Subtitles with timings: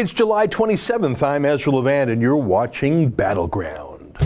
[0.00, 1.22] It's July 27th.
[1.22, 4.16] I'm Ezra Levant, and you're watching Battleground.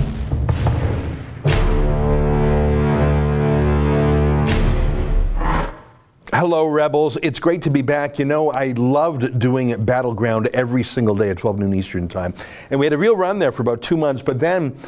[6.32, 7.18] Hello, Rebels.
[7.24, 8.20] It's great to be back.
[8.20, 12.34] You know, I loved doing Battleground every single day at 12 noon Eastern Time.
[12.70, 14.78] And we had a real run there for about two months, but then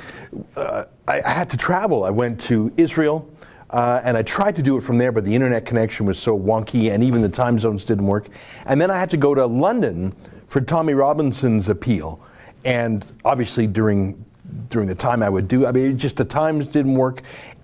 [0.55, 2.05] uh, I, I had to travel.
[2.05, 3.29] I went to Israel.
[3.71, 6.39] Uh, and I tried to do it from there, but the internet connection was so
[6.39, 8.29] wonky, and even the time zones didn't work.
[8.67, 10.15] And then I had to go to London
[10.57, 12.19] for Tommy Robinson's appeal,
[12.65, 14.25] and obviously during
[14.71, 17.21] during the time I would do, I mean, just the times didn't work,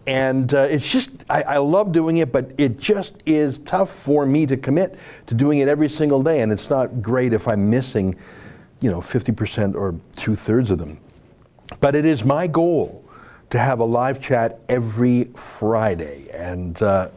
[0.06, 4.26] and uh, it's just I, I, love doing it, but it just is tough for
[4.26, 7.70] me to commit to doing it every single day, and it's not great if I'm
[7.70, 8.14] missing,
[8.82, 10.98] you know, 50% or two thirds of them.
[11.80, 13.08] But it is my goal
[13.48, 16.28] to have a live chat every Friday.
[16.34, 17.08] And uh,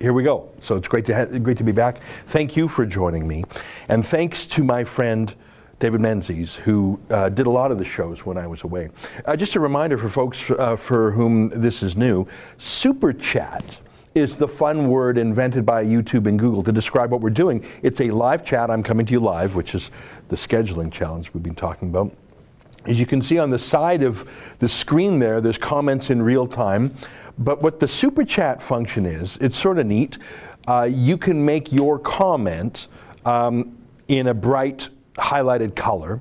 [0.00, 0.50] here we go.
[0.60, 2.00] So it's great to, ha- great to be back.
[2.26, 3.44] Thank you for joining me.
[3.88, 5.34] And thanks to my friend,
[5.78, 8.90] David Menzies, who uh, did a lot of the shows when I was away.
[9.24, 13.80] Uh, just a reminder for folks uh, for whom this is new Super Chat
[14.14, 17.62] is the fun word invented by YouTube and Google to describe what we're doing.
[17.82, 18.70] It's a live chat.
[18.70, 19.90] I'm coming to you live, which is
[20.28, 22.10] the scheduling challenge we've been talking about.
[22.86, 26.46] As you can see on the side of the screen there, there's comments in real
[26.46, 26.94] time.
[27.38, 30.18] But what the super chat function is, it's sort of neat.
[30.68, 32.88] Uh, you can make your comment
[33.24, 33.76] um,
[34.08, 36.20] in a bright highlighted color,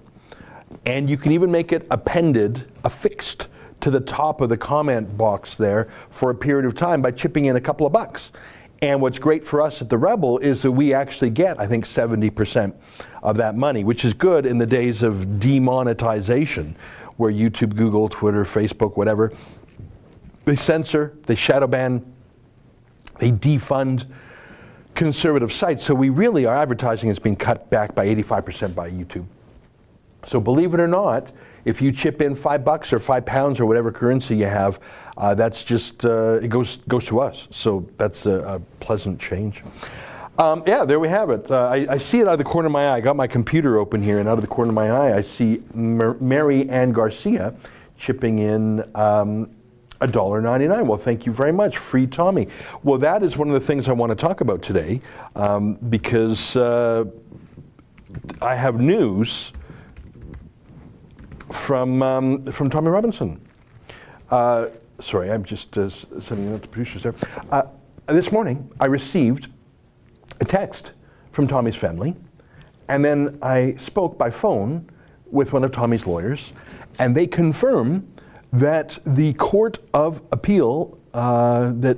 [0.86, 3.48] and you can even make it appended, affixed
[3.82, 7.46] to the top of the comment box there for a period of time by chipping
[7.46, 8.32] in a couple of bucks.
[8.82, 11.86] And what's great for us at the Rebel is that we actually get, I think,
[11.86, 12.76] 70%
[13.24, 16.76] of that money, which is good in the days of demonetization,
[17.18, 19.32] where YouTube, Google, Twitter, Facebook, whatever,
[20.44, 22.06] they censor, they shadow ban,
[23.20, 24.06] they defund
[24.94, 25.84] conservative sites.
[25.84, 29.26] So we really, our advertising has been cut back by 85% by YouTube.
[30.26, 31.32] So believe it or not,
[31.66, 34.80] if you chip in five bucks or five pounds or whatever currency you have,
[35.18, 37.48] uh, that's just uh, it goes goes to us.
[37.52, 39.64] So that's a, a pleasant change.
[40.38, 41.50] Um, yeah, there we have it.
[41.50, 42.96] Uh, I, I, see it out of the corner of my eye.
[42.98, 45.22] I got my computer open here, and out of the corner of my eye, I
[45.22, 47.56] see Mar- Mary Ann Garcia
[47.98, 49.50] chipping in um,
[50.02, 50.86] $1.99.
[50.88, 51.78] Well, thank you very much.
[51.78, 52.50] Free Tommy.
[52.84, 55.00] Well, that is one of the things I want to talk about today
[55.38, 57.06] um, because uh,
[58.42, 59.54] I have news
[61.52, 63.40] from, um, from Tommy Robinson.
[64.30, 64.68] Uh,
[65.00, 67.16] sorry, I'm just uh, sending out to producers there.
[67.52, 67.64] Uh,
[68.08, 69.48] this morning, I received
[70.40, 70.94] a text
[71.32, 72.16] from Tommy's family,
[72.88, 74.90] and then I spoke by phone
[75.32, 76.54] with one of Tommy's lawyers,
[77.00, 78.08] and they confirm
[78.54, 81.98] that the Court of Appeal uh, that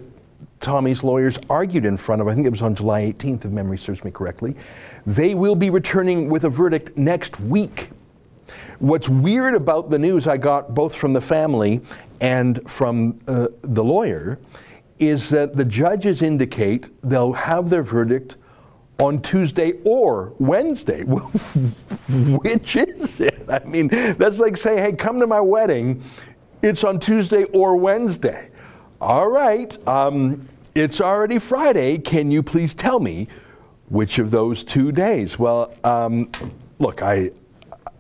[0.60, 3.78] Tommy's lawyers argued in front of, I think it was on July 18th, if memory
[3.78, 4.56] serves me correctly,
[5.06, 7.90] they will be returning with a verdict next week.
[8.80, 11.82] What's weird about the news I got both from the family
[12.22, 14.40] and from uh, the lawyer
[15.00, 18.38] is that the judges indicate they'll have their verdict
[19.00, 21.04] on Tuesday or Wednesday.
[22.10, 23.46] Which is it?
[23.48, 26.04] I mean, that's like saying, hey, come to my wedding.
[26.62, 28.50] It's on Tuesday or Wednesday.
[29.00, 32.00] All right, um, it's already Friday.
[32.00, 33.28] Can you please tell me
[33.90, 35.38] which of those two days?
[35.38, 36.32] Well, um,
[36.80, 37.32] look, I,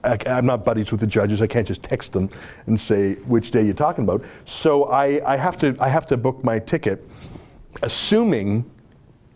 [0.03, 1.41] I, am not buddies with the judges.
[1.41, 2.29] I can't just text them
[2.65, 4.23] and say which day you're talking about.
[4.45, 7.07] So I, I, have to I have to book my ticket,
[7.81, 8.69] assuming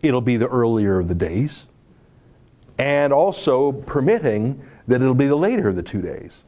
[0.02, 1.66] it'll be the earlier of the days,
[2.78, 6.44] and also permitting that it'll be the later of the two days.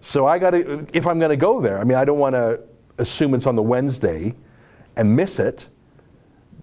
[0.00, 1.78] So I got to if I'm going to go there.
[1.78, 2.60] I mean, I don't want to
[2.98, 4.34] assume it's on the Wednesday
[4.96, 5.68] and miss it.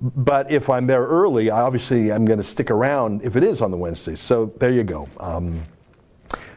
[0.02, 3.62] But if I'm there early, I obviously I'm going to stick around if it is
[3.62, 4.16] on the Wednesday.
[4.16, 5.08] So there you go.
[5.20, 5.64] Um,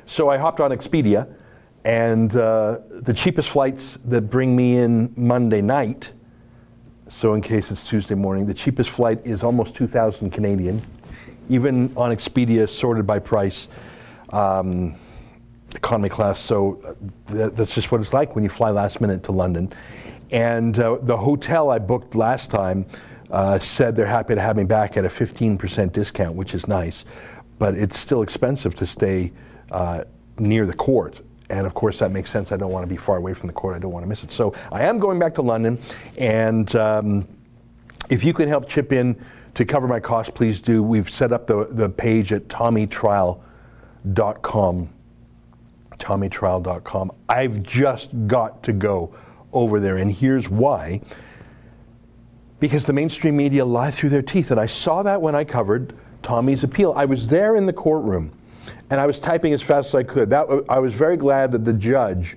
[0.06, 1.28] so I hopped on Expedia,
[1.84, 6.12] and uh, the cheapest flights that bring me in Monday night,
[7.08, 10.82] so in case it's Tuesday morning, the cheapest flight is almost 2,000 Canadian,
[11.48, 13.68] even on Expedia, sorted by price,
[14.30, 14.94] um,
[15.74, 16.40] economy class.
[16.40, 16.94] So uh,
[17.34, 19.72] that, that's just what it's like when you fly last minute to London.
[20.32, 22.86] And uh, the hotel I booked last time
[23.30, 27.04] uh, said they're happy to have me back at a 15% discount, which is nice,
[27.58, 29.32] but it's still expensive to stay
[29.70, 30.04] uh,
[30.38, 31.20] near the court.
[31.48, 32.52] And of course, that makes sense.
[32.52, 33.76] I don't want to be far away from the court.
[33.76, 34.32] I don't want to miss it.
[34.32, 35.78] So I am going back to London.
[36.18, 37.28] And um,
[38.10, 39.22] if you can help chip in
[39.54, 40.82] to cover my costs, please do.
[40.82, 44.88] We've set up the, the page at tommytrial.com.
[45.98, 47.12] Tommytrial.com.
[47.28, 49.14] I've just got to go
[49.52, 49.96] over there.
[49.96, 51.00] And here's why
[52.58, 54.50] because the mainstream media lie through their teeth.
[54.50, 56.92] And I saw that when I covered Tommy's appeal.
[56.96, 58.32] I was there in the courtroom
[58.90, 60.30] and I was typing as fast as I could.
[60.30, 62.36] That I was very glad that the judge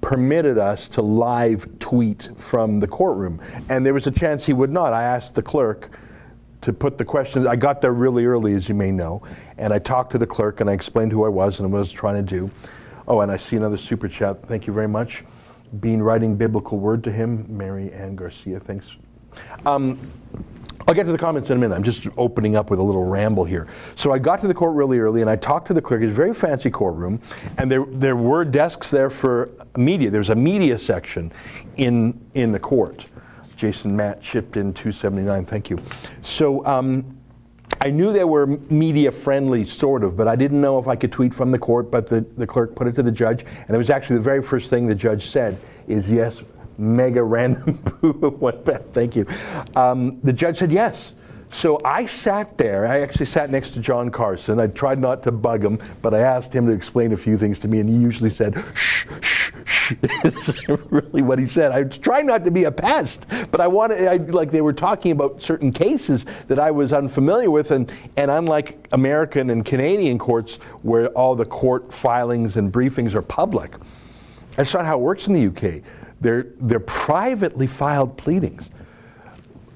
[0.00, 4.72] permitted us to live tweet from the courtroom, and there was a chance he would
[4.72, 4.92] not.
[4.92, 5.90] I asked the clerk
[6.62, 7.46] to put the questions.
[7.46, 9.22] I got there really early, as you may know,
[9.58, 11.80] and I talked to the clerk and I explained who I was and what I
[11.80, 12.50] was trying to do.
[13.06, 14.46] Oh, and I see another super chat.
[14.46, 15.24] Thank you very much.
[15.80, 18.60] Been writing biblical word to him, Mary Ann Garcia.
[18.60, 18.90] Thanks.
[19.66, 19.98] Um,
[20.86, 21.74] I'll get to the comments in a minute.
[21.74, 23.68] I'm just opening up with a little ramble here.
[23.94, 26.02] So I got to the court really early and I talked to the clerk.
[26.02, 27.20] It's a very fancy courtroom,
[27.58, 30.10] and there, there were desks there for media.
[30.10, 31.32] There's a media section
[31.76, 33.06] in, in the court.
[33.56, 35.44] Jason Matt chipped in 279.
[35.44, 35.78] Thank you.
[36.22, 37.16] So um,
[37.80, 41.12] I knew they were media friendly, sort of, but I didn't know if I could
[41.12, 41.90] tweet from the court.
[41.90, 44.42] But the, the clerk put it to the judge, and it was actually the very
[44.42, 46.42] first thing the judge said is yes,
[46.78, 48.82] mega random poo went back.
[48.92, 49.26] Thank you.
[49.76, 51.14] Um, the judge said yes.
[51.52, 52.86] So I sat there.
[52.86, 54.58] I actually sat next to John Carson.
[54.58, 57.58] I tried not to bug him, but I asked him to explain a few things
[57.60, 59.92] to me, and he usually said, shh, shh, shh.
[60.24, 61.72] It's really what he said.
[61.72, 65.12] I trying not to be a pest, but I wanted, I, like, they were talking
[65.12, 70.56] about certain cases that I was unfamiliar with, and, and unlike American and Canadian courts
[70.80, 73.74] where all the court filings and briefings are public,
[74.56, 75.82] that's not how it works in the UK.
[76.22, 78.70] They're, they're privately filed pleadings.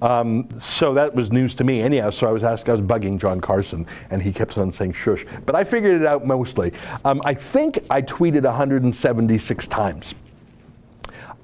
[0.00, 2.10] Um, so that was news to me anyhow.
[2.10, 5.24] So I was asking, I was bugging John Carson, and he kept on saying shush.
[5.44, 6.72] But I figured it out mostly.
[7.04, 10.14] Um, I think I tweeted 176 times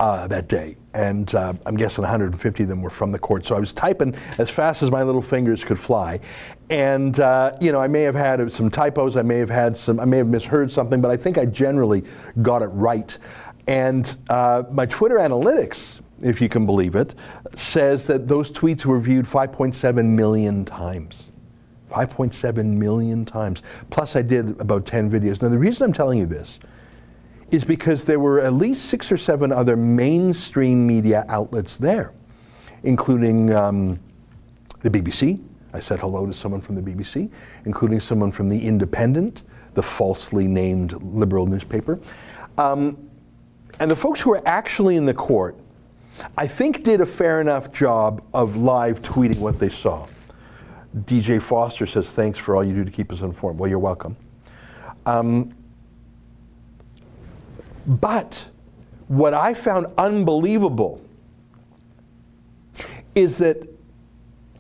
[0.03, 3.47] uh, that day, and uh, I'm guessing 150 of them were from the court.
[3.47, 6.19] So I was typing as fast as my little fingers could fly,
[6.71, 10.01] and uh, you know I may have had some typos, I may have had some,
[10.01, 12.05] I may have misheard something, but I think I generally
[12.43, 13.17] got it right.
[13.67, 17.15] And uh, my Twitter analytics if you can believe it,
[17.55, 21.31] says that those tweets were viewed 5.7 million times.
[21.91, 23.63] 5.7 million times.
[23.91, 25.43] Plus, I did about 10 videos.
[25.43, 26.59] Now, the reason I'm telling you this
[27.51, 32.15] is because there were at least six or seven other mainstream media outlets there,
[32.83, 34.01] including um,
[34.81, 35.43] the BBC.
[35.75, 37.31] I said hello to someone from the BBC,
[37.67, 39.43] including someone from The Independent,
[39.75, 41.99] the falsely named liberal newspaper.
[42.57, 43.11] Um,
[43.83, 45.57] and the folks who were actually in the court
[46.37, 50.07] I think did a fair enough job of live tweeting what they saw.
[50.95, 53.59] DJ Foster says, thanks for all you do to keep us informed.
[53.59, 54.17] Well, you're welcome.
[55.07, 55.55] Um,
[57.87, 58.47] but
[59.09, 61.01] what I found unbelievable
[63.15, 63.69] is that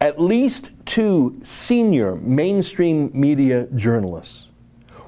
[0.00, 4.48] at least two senior mainstream media journalists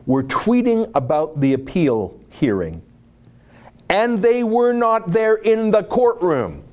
[0.06, 2.82] were tweeting about the appeal hearing
[3.94, 6.64] and they were not there in the courtroom.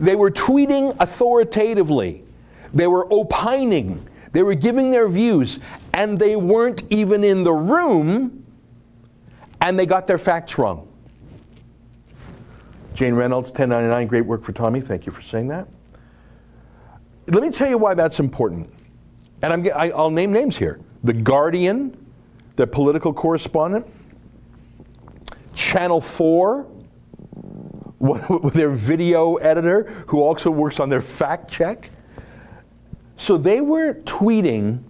[0.00, 2.24] They were tweeting authoritatively,
[2.72, 5.60] they were opining, they were giving their views,
[5.92, 8.44] and they weren't even in the room,
[9.60, 10.88] and they got their facts wrong.
[12.94, 14.80] Jane Reynolds, 1099, great work for Tommy.
[14.80, 15.68] Thank you for saying that.
[17.28, 18.68] Let me tell you why that's important.
[19.42, 20.80] And I'm, I'll name names here.
[21.04, 21.96] The Guardian,
[22.56, 23.86] the political correspondent,
[25.54, 26.66] Channel 4,
[27.98, 31.90] with their video editor, who also works on their fact check.
[33.16, 34.82] So they were tweeting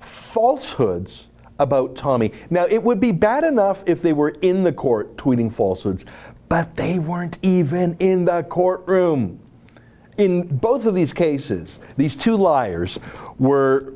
[0.00, 1.28] falsehoods
[1.58, 2.32] about Tommy.
[2.48, 6.04] Now, it would be bad enough if they were in the court tweeting falsehoods,
[6.48, 9.38] but they weren't even in the courtroom.
[10.18, 12.98] In both of these cases, these two liars
[13.38, 13.94] were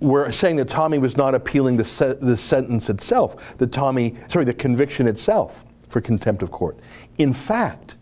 [0.00, 4.44] were saying that Tommy was not appealing the, se- the sentence itself, the Tommy, sorry,
[4.44, 6.78] the conviction itself for contempt of court.
[7.18, 7.96] In fact,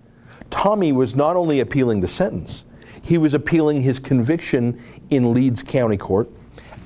[0.50, 2.64] Tommy was not only appealing the sentence,
[3.02, 6.30] he was appealing his conviction in Leeds County Court,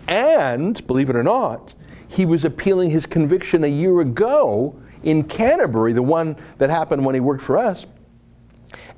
[0.08, 1.74] and believe it or not,
[2.08, 7.14] he was appealing his conviction a year ago in Canterbury, the one that happened when
[7.14, 7.86] he worked for us.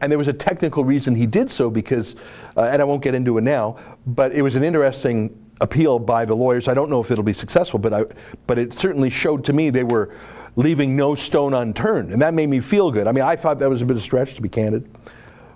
[0.00, 2.16] And there was a technical reason he did so because,
[2.56, 3.76] uh, and I won't get into it now,
[4.06, 6.68] but it was an interesting appeal by the lawyers.
[6.68, 8.04] I don't know if it'll be successful, but I,
[8.46, 10.10] but it certainly showed to me they were
[10.56, 13.06] leaving no stone unturned, and that made me feel good.
[13.06, 14.88] I mean, I thought that was a bit of a stretch, to be candid.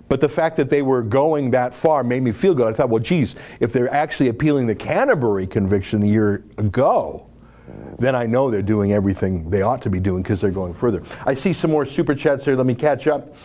[0.07, 2.67] But the fact that they were going that far made me feel good.
[2.67, 7.27] I thought, well, geez, if they're actually appealing the Canterbury conviction a year ago,
[7.97, 11.01] then I know they're doing everything they ought to be doing because they're going further.
[11.25, 12.55] I see some more super chats here.
[12.55, 13.35] Let me catch up.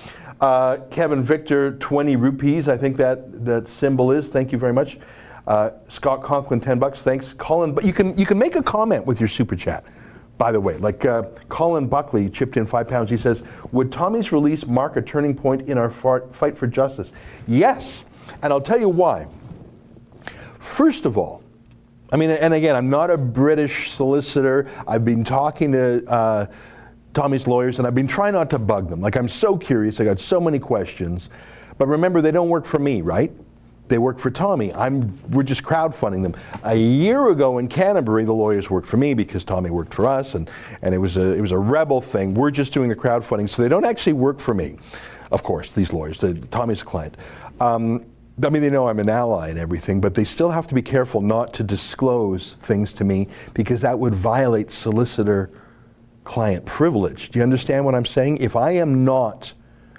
[0.41, 2.69] Uh, Kevin Victor, 20 rupees.
[2.69, 4.31] I think that that symbol is.
[4.31, 4.99] Thank you very much.
[5.51, 7.01] Uh, Scott Conklin, 10 bucks.
[7.01, 7.75] Thanks, Colin.
[7.75, 9.85] But you can you can make a comment with your super chat.
[10.39, 13.11] By the way, like uh, Colin Buckley chipped in five pounds.
[13.11, 13.43] He says,
[13.73, 17.11] "Would Tommy's release mark a turning point in our fight for justice?"
[17.49, 18.05] Yes,
[18.45, 19.27] and I'll tell you why.
[20.61, 21.43] First of all,
[22.13, 24.69] I mean, and again, I'm not a British solicitor.
[24.87, 26.47] I've been talking to uh,
[27.13, 29.01] Tommy's lawyers, and I've been trying not to bug them.
[29.01, 29.99] Like, I'm so curious.
[29.99, 31.29] I got so many questions.
[31.77, 33.33] But remember, they don't work for me, right?
[33.91, 34.73] They work for Tommy.
[34.73, 36.35] I'm, we're just crowdfunding them.
[36.63, 40.37] A year ago in Canterbury, the lawyers worked for me because Tommy worked for us,
[40.37, 40.49] and,
[40.83, 42.33] and it, was a, it was a rebel thing.
[42.33, 44.79] We're just doing the crowdfunding, so they don't actually work for me,
[45.33, 46.21] of course, these lawyers.
[46.21, 47.17] The, Tommy's a client.
[47.61, 48.07] Um,
[48.45, 50.83] I mean, they know I'm an ally and everything, but they still have to be
[50.83, 55.51] careful not to disclose things to me because that would violate solicitor
[56.23, 57.31] client privilege.
[57.31, 58.39] Do you understand what I'm saying?
[58.39, 59.53] If I am not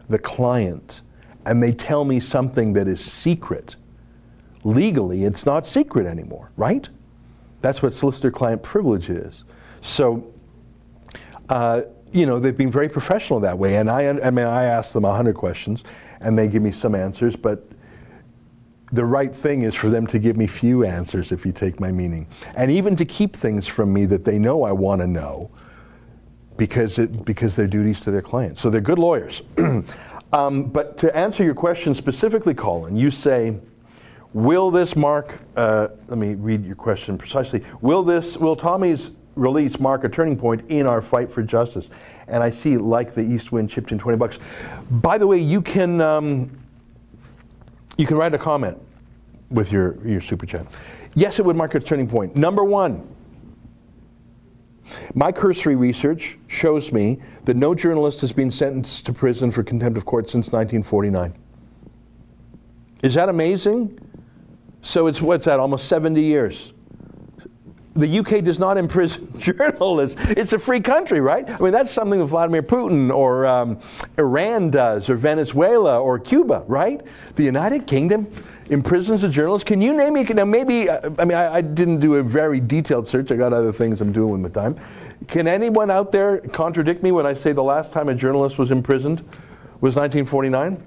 [0.10, 1.01] the client
[1.45, 3.75] and they tell me something that is secret,
[4.63, 6.88] legally it's not secret anymore, right?
[7.62, 9.44] That's what solicitor client privilege is.
[9.82, 10.34] So,
[11.50, 13.77] uh, you know, they've been very professional that way.
[13.77, 15.84] And I, I mean, I ask them 100 questions
[16.20, 17.68] and they give me some answers, but
[18.91, 21.91] the right thing is for them to give me few answers if you take my
[21.91, 22.27] meaning.
[22.56, 25.50] And even to keep things from me that they know I want to know
[26.58, 28.62] because, it, because they're duties to their clients.
[28.62, 29.41] So they're good lawyers.
[30.34, 33.60] um, but to answer your question specifically, Colin, you say,
[34.34, 39.80] will this mark, uh, let me read your question precisely, will this, will Tommy's release
[39.80, 41.90] mark a turning point in our fight for justice?
[42.28, 44.40] And I see, like the East Wind chipped in 20 bucks.
[44.90, 46.52] By the way, you can, um,
[47.98, 48.78] you can write a comment
[49.50, 50.66] with your, your super chat.
[51.14, 52.36] Yes, it would mark a turning point.
[52.36, 53.08] Number one,
[55.14, 59.98] my cursory research shows me that no journalist has been sentenced to prison for contempt
[59.98, 61.34] of court since 1949.
[63.04, 64.00] Is that amazing?
[64.82, 66.74] So it's what's that, almost 70 years.
[67.94, 70.20] The UK does not imprison journalists.
[70.30, 71.48] It's a free country, right?
[71.48, 73.80] I mean, that's something that Vladimir Putin or um,
[74.18, 77.02] Iran does, or Venezuela or Cuba, right?
[77.36, 78.28] The United Kingdom
[78.70, 79.66] imprisons a journalist.
[79.66, 80.24] Can you name me?
[80.24, 83.30] Now, maybe, uh, I mean, I, I, didn't do a very detailed search.
[83.30, 84.78] I got other things I'm doing with time.
[85.28, 88.72] Can anyone out there contradict me when I say the last time a journalist was
[88.72, 89.20] imprisoned
[89.82, 90.82] was 1949?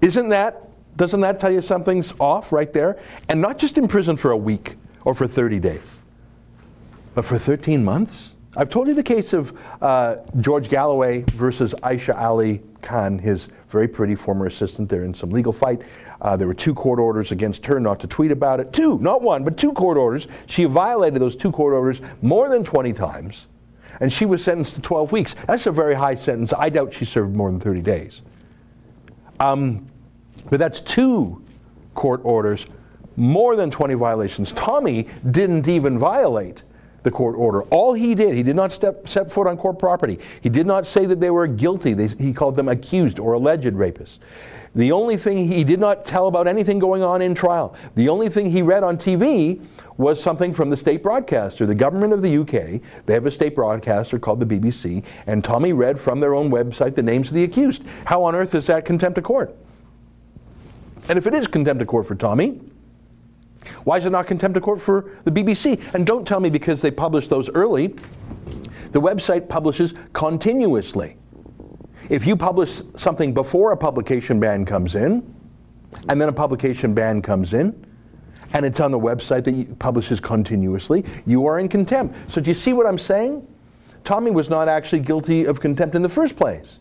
[0.00, 2.98] Isn't that, doesn't that tell you something's off right there?
[3.28, 6.00] And not just in prison for a week or for 30 days.
[7.14, 8.32] But for 13 months?
[8.54, 13.88] I've told you the case of uh, George Galloway versus Aisha Ali Khan, his very
[13.88, 14.90] pretty former assistant.
[14.90, 15.80] They're in some legal fight.
[16.20, 18.72] Uh, there were two court orders against her not to tweet about it.
[18.72, 20.28] Two, not one, but two court orders.
[20.46, 23.46] She violated those two court orders more than 20 times,
[24.00, 25.34] and she was sentenced to 12 weeks.
[25.46, 26.52] That's a very high sentence.
[26.52, 28.20] I doubt she served more than 30 days.
[29.40, 29.90] Um,
[30.50, 31.42] but that's two
[31.94, 32.66] court orders,
[33.16, 34.52] more than 20 violations.
[34.52, 36.62] Tommy didn't even violate
[37.02, 37.62] the court order.
[37.64, 40.18] All he did, he did not step, step foot on court property.
[40.40, 41.94] He did not say that they were guilty.
[41.94, 44.18] They, he called them accused or alleged rapists.
[44.74, 47.74] The only thing he did not tell about anything going on in trial.
[47.94, 49.62] The only thing he read on TV
[49.98, 52.80] was something from the state broadcaster, the government of the UK.
[53.04, 56.94] They have a state broadcaster called the BBC, and Tommy read from their own website
[56.94, 57.82] the names of the accused.
[58.06, 59.54] How on earth is that contempt of court?
[61.08, 62.60] And if it is contempt of court for Tommy,
[63.84, 65.80] why is it not contempt of court for the BBC?
[65.94, 67.88] And don't tell me because they publish those early.
[68.92, 71.16] The website publishes continuously.
[72.08, 75.34] If you publish something before a publication ban comes in,
[76.08, 77.86] and then a publication ban comes in,
[78.54, 82.30] and it's on the website that publishes continuously, you are in contempt.
[82.30, 83.46] So do you see what I'm saying?
[84.04, 86.78] Tommy was not actually guilty of contempt in the first place.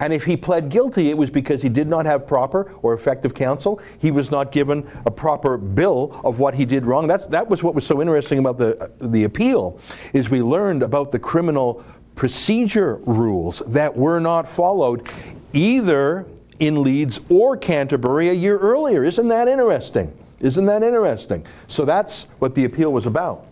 [0.00, 3.34] And if he pled guilty, it was because he did not have proper or effective
[3.34, 3.80] counsel.
[3.98, 7.06] He was not given a proper bill of what he did wrong.
[7.06, 9.80] That's, that was what was so interesting about the, the appeal,
[10.12, 11.84] is we learned about the criminal
[12.14, 15.08] procedure rules that were not followed
[15.52, 16.26] either
[16.58, 19.04] in Leeds or Canterbury a year earlier.
[19.04, 20.16] Isn't that interesting?
[20.40, 21.46] Isn't that interesting?
[21.68, 23.46] So that's what the appeal was about.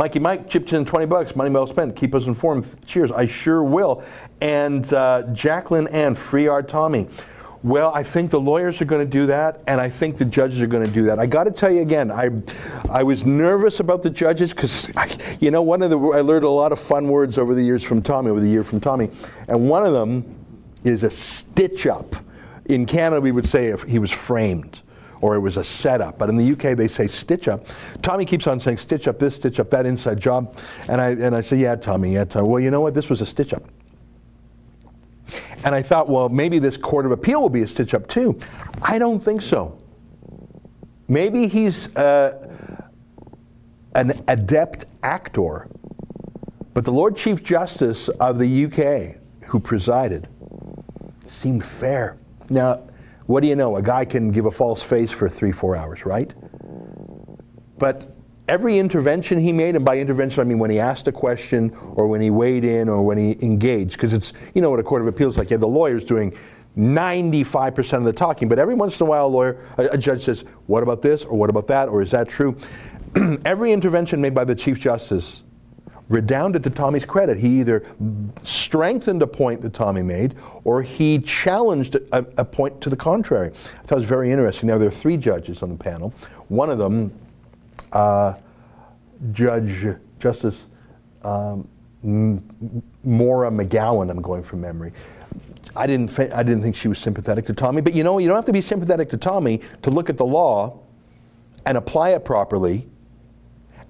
[0.00, 1.36] Mikey Mike chipped in 20 bucks.
[1.36, 1.94] Money well spent.
[1.94, 2.74] Keep us informed.
[2.86, 3.12] Cheers.
[3.12, 4.02] I sure will.
[4.40, 7.06] And uh, Jacqueline and Free Art Tommy.
[7.62, 10.62] Well, I think the lawyers are going to do that, and I think the judges
[10.62, 11.18] are going to do that.
[11.18, 12.30] I got to tell you again, I,
[12.88, 14.90] I was nervous about the judges because,
[15.38, 17.82] you know, one of the I learned a lot of fun words over the years
[17.82, 19.10] from Tommy, over the year from Tommy,
[19.48, 20.24] and one of them
[20.82, 22.16] is a stitch up.
[22.64, 24.80] In Canada, we would say if he was framed
[25.20, 26.18] or it was a setup.
[26.18, 27.66] But in the UK, they say stitch up.
[28.02, 30.56] Tommy keeps on saying stitch up this, stitch up that inside job.
[30.88, 32.48] And I, and I say, yeah, Tommy, yeah, Tommy.
[32.48, 32.94] Well, you know what?
[32.94, 33.62] This was a stitch up.
[35.64, 38.38] And I thought, well, maybe this Court of Appeal will be a stitch up too.
[38.82, 39.78] I don't think so.
[41.08, 42.48] Maybe he's uh,
[43.94, 45.68] an adept actor,
[46.72, 49.16] but the Lord Chief Justice of the UK,
[49.48, 50.28] who presided,
[51.26, 52.16] seemed fair.
[52.48, 52.82] Now,
[53.30, 53.76] what do you know?
[53.76, 56.34] A guy can give a false face for three, four hours, right?
[57.80, 58.14] but
[58.46, 62.06] every intervention he made, and by intervention I mean when he asked a question or
[62.06, 65.00] when he weighed in or when he engaged, because it's, you know what a court
[65.00, 66.36] of appeals like, yeah, the lawyer's doing
[66.76, 70.24] 95% of the talking, but every once in a while a lawyer, a, a judge
[70.24, 72.56] says, what about this or what about that or is that true?
[73.44, 75.42] every intervention made by the Chief Justice
[76.10, 77.38] redounded to Tommy's credit.
[77.38, 77.84] He either
[78.42, 83.48] strengthened a point that Tommy made or he challenged a, a, point to the contrary.
[83.48, 84.68] I thought it was very interesting.
[84.68, 86.12] Now, there are three judges on the panel.
[86.48, 87.12] One of them,
[87.92, 88.34] uh,
[89.32, 89.86] Judge
[90.18, 90.66] Justice
[91.22, 91.68] um,
[92.02, 94.92] Maura McGowan, I'm going from memory.
[95.76, 98.36] I didn't, I didn't think she was sympathetic to Tommy, but you know, you don't
[98.36, 100.80] have to be sympathetic to Tommy to look at the law
[101.64, 102.88] and apply it properly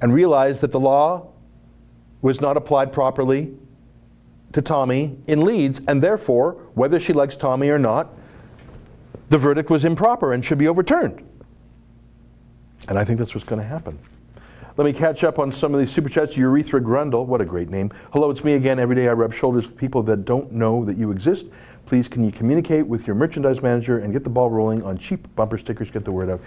[0.03, 1.31] and realize that the law
[2.23, 3.55] was not applied properly
[4.53, 8.11] to Tommy in Leeds, and therefore, whether she likes Tommy or not,
[9.29, 11.25] the verdict was improper and should be overturned.
[12.89, 13.99] And I think that's what's going to happen.
[14.77, 16.37] Let me catch up on some of these super chats.
[16.37, 17.91] Urethra Grundle, what a great name.
[18.13, 18.79] Hello, it's me again.
[18.79, 21.47] Every day I rub shoulders with people that don't know that you exist.
[21.87, 25.27] Please, can you communicate with your merchandise manager and get the ball rolling on cheap
[25.35, 25.91] bumper stickers?
[25.91, 26.41] Get the word out.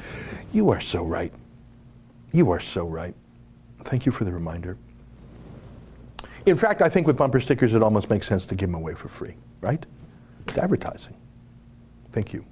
[0.51, 1.32] You are so right.
[2.32, 3.13] You are so right.
[3.84, 4.77] Thank you for the reminder.
[6.46, 8.94] In fact, I think with bumper stickers, it almost makes sense to give them away
[8.94, 9.84] for free, right?
[10.48, 11.16] It's advertising.
[12.12, 12.46] Thank you.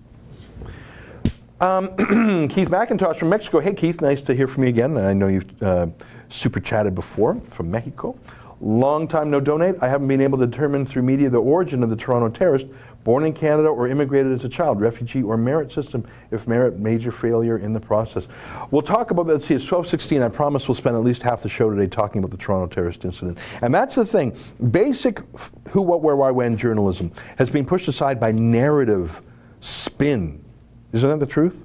[1.59, 1.89] Um,
[2.47, 3.59] Keith McIntosh from Mexico.
[3.59, 4.97] Hey, Keith, nice to hear from you again.
[4.97, 5.87] I know you've uh,
[6.29, 8.17] super chatted before from Mexico.
[8.61, 9.75] Long time no donate.
[9.81, 12.67] I haven't been able to determine through media the origin of the Toronto terrorist,
[13.03, 17.11] born in Canada or immigrated as a child, refugee or merit system, if merit, major
[17.11, 18.27] failure in the process.
[18.69, 19.41] We'll talk about that.
[19.41, 20.21] See, it's 1216.
[20.21, 23.05] I promise we'll spend at least half the show today talking about the Toronto terrorist
[23.05, 23.37] incident.
[23.61, 24.35] And that's the thing.
[24.71, 25.21] Basic
[25.69, 29.21] who, what, where, why, when journalism has been pushed aside by narrative
[29.61, 30.43] spin.
[30.93, 31.63] Isn't that the truth?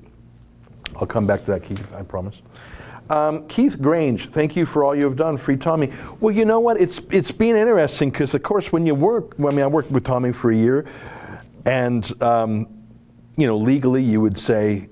[0.96, 2.40] I'll come back to that, Keith, I promise.
[3.08, 5.36] Um, Keith Grange, thank you for all you have done.
[5.36, 5.92] Free Tommy.
[6.18, 6.80] Well, you know what?
[6.80, 10.04] It's it's been interesting because, of course, when you work, I mean, I worked with
[10.04, 10.86] Tommy for a year.
[11.66, 12.68] And, um,
[13.36, 14.88] you know, legally you would say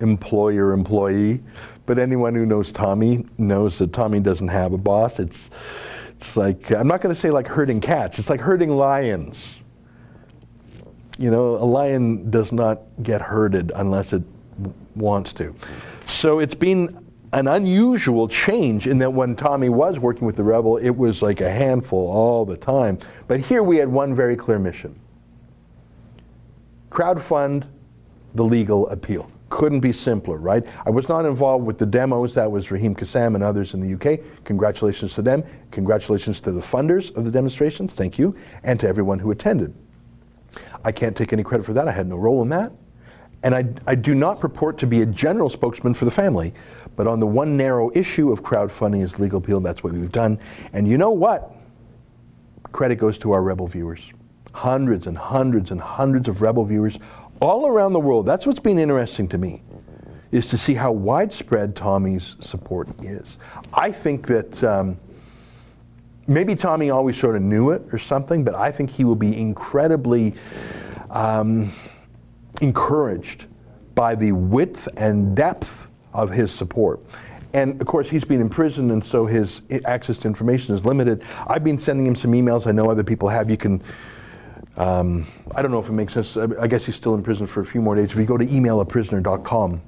[0.00, 1.42] employer employee,
[1.86, 5.18] but anyone who knows Tommy knows that Tommy doesn't have a boss.
[5.18, 5.50] It's,
[6.10, 9.56] it's like, I'm not going to say like herding cats, it's like herding lions.
[11.18, 14.22] You know, a lion does not get herded unless it
[14.94, 15.54] wants to.
[16.06, 20.76] So it's been an unusual change in that when Tommy was working with the rebel,
[20.76, 22.98] it was like a handful all the time.
[23.26, 24.98] But here we had one very clear mission
[26.98, 27.64] crowdfund
[28.34, 29.30] the legal appeal.
[29.50, 30.66] Couldn't be simpler, right?
[30.84, 32.34] I was not involved with the demos.
[32.34, 34.18] That was Raheem Kassam and others in the UK.
[34.44, 35.44] Congratulations to them.
[35.70, 37.94] Congratulations to the funders of the demonstrations.
[37.94, 38.34] Thank you.
[38.64, 39.72] And to everyone who attended.
[40.84, 41.86] I can't take any credit for that.
[41.86, 42.72] I had no role in that.
[43.44, 46.52] And I, I do not purport to be a general spokesman for the family.
[46.96, 50.40] But on the one narrow issue of crowdfunding is legal appeal, that's what we've done.
[50.72, 51.54] And you know what?
[52.72, 54.10] Credit goes to our rebel viewers
[54.58, 56.98] hundreds and hundreds and hundreds of Rebel viewers
[57.40, 58.26] all around the world.
[58.26, 59.62] That's what's been interesting to me,
[60.32, 63.38] is to see how widespread Tommy's support is.
[63.72, 64.98] I think that um,
[66.26, 69.38] maybe Tommy always sort of knew it or something, but I think he will be
[69.40, 70.34] incredibly
[71.10, 71.70] um,
[72.60, 73.46] encouraged
[73.94, 77.00] by the width and depth of his support.
[77.52, 81.22] And of course, he's been in prison, and so his access to information is limited.
[81.46, 82.66] I've been sending him some emails.
[82.66, 83.48] I know other people have.
[83.48, 83.82] You can
[84.78, 86.36] um, I don't know if it makes sense.
[86.36, 88.12] I guess he's still in prison for a few more days.
[88.12, 89.82] If you go to emailaprisoner.com,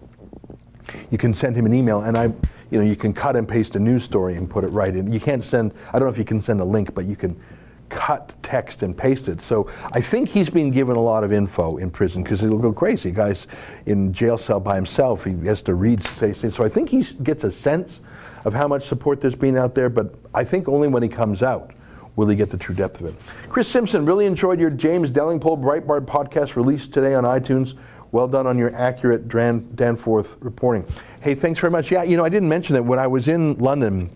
[1.11, 2.25] you can send him an email, and I,
[2.71, 5.13] you know, you can cut and paste a news story and put it right in.
[5.13, 5.73] You can't send.
[5.89, 7.41] I don't know if you can send a link, but you can
[7.89, 9.41] cut text and paste it.
[9.41, 12.73] So I think he's been given a lot of info in prison because he'll go
[12.73, 13.13] crazy.
[13.13, 13.47] Guy's
[13.87, 15.25] in jail cell by himself.
[15.25, 16.33] He has to read, say.
[16.33, 18.01] So I think he gets a sense
[18.45, 19.89] of how much support there's been out there.
[19.89, 21.75] But I think only when he comes out
[22.17, 23.15] will he get the true depth of it.
[23.49, 27.75] Chris Simpson, really enjoyed your James Delingpole Breitbart podcast released today on iTunes.
[28.13, 30.85] Well done on your accurate Dan- Danforth reporting.
[31.21, 31.91] Hey, thanks very much.
[31.93, 32.85] Yeah, you know, I didn't mention it.
[32.85, 34.11] When I was in London,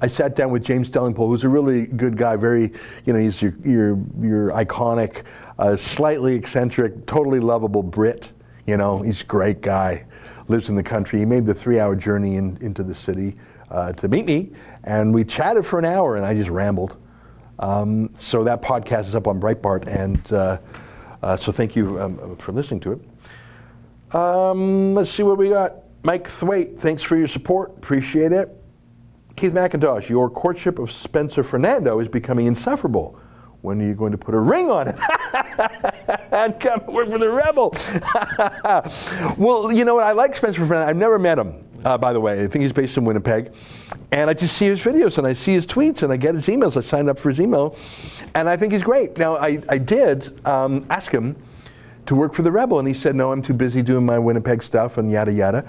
[0.00, 2.36] I sat down with James Delingpole, who's a really good guy.
[2.36, 2.72] Very,
[3.06, 5.22] you know, he's your your, your iconic,
[5.58, 8.30] uh, slightly eccentric, totally lovable Brit.
[8.66, 10.04] You know, he's a great guy.
[10.48, 11.18] Lives in the country.
[11.20, 13.36] He made the three-hour journey in, into the city
[13.74, 14.52] uh, to meet me,
[14.84, 16.96] and we chatted for an hour, and I just rambled.
[17.58, 20.58] Um, so that podcast is up on Breitbart, and uh,
[21.22, 24.14] uh, so thank you um, for listening to it.
[24.14, 25.74] Um, let's see what we got.
[26.04, 27.70] Mike Thwaite, thanks for your support.
[27.76, 28.48] Appreciate it.
[29.36, 33.18] Keith McIntosh, your courtship of Spencer Fernando is becoming insufferable.
[33.62, 34.96] When are you going to put a ring on it?
[36.32, 37.74] and come work for the rebel.
[39.38, 40.04] well, you know what?
[40.04, 40.86] I like Spencer Fernando.
[40.86, 41.63] I've never met him.
[41.84, 42.42] Uh, by the way.
[42.42, 43.54] I think he's based in Winnipeg.
[44.12, 46.46] And I just see his videos and I see his tweets and I get his
[46.46, 46.76] emails.
[46.76, 47.76] I signed up for his email.
[48.34, 49.18] And I think he's great.
[49.18, 51.36] Now, I, I did um, ask him
[52.06, 52.78] to work for the Rebel.
[52.78, 55.64] And he said, no, I'm too busy doing my Winnipeg stuff and yada, yada.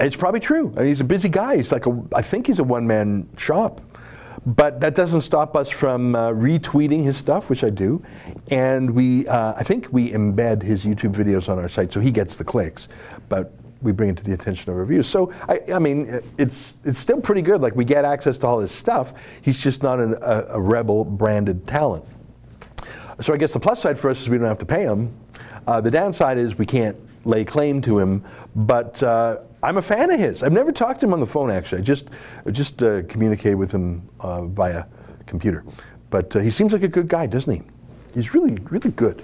[0.00, 0.72] It's probably true.
[0.76, 1.56] I mean, he's a busy guy.
[1.56, 3.80] He's like a, I think he's a one man shop.
[4.46, 8.02] But that doesn't stop us from uh, retweeting his stuff, which I do.
[8.50, 12.10] And we, uh, I think we embed his YouTube videos on our site so he
[12.10, 12.88] gets the clicks.
[13.28, 15.06] But we bring it to the attention of our viewers.
[15.06, 17.60] So, I, I mean, it's, it's still pretty good.
[17.60, 19.14] Like, we get access to all his stuff.
[19.42, 22.04] He's just not an, a, a Rebel branded talent.
[23.20, 25.14] So, I guess the plus side for us is we don't have to pay him.
[25.66, 28.24] Uh, the downside is we can't lay claim to him.
[28.56, 30.42] But uh, I'm a fan of his.
[30.42, 31.82] I've never talked to him on the phone, actually.
[31.82, 32.06] I just,
[32.50, 34.86] just uh, communicated with him uh, via
[35.26, 35.64] computer.
[36.10, 37.62] But uh, he seems like a good guy, doesn't he?
[38.14, 39.22] He's really, really good.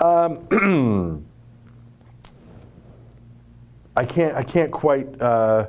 [0.00, 1.26] Um,
[3.98, 5.66] I can't, I can't quite, uh,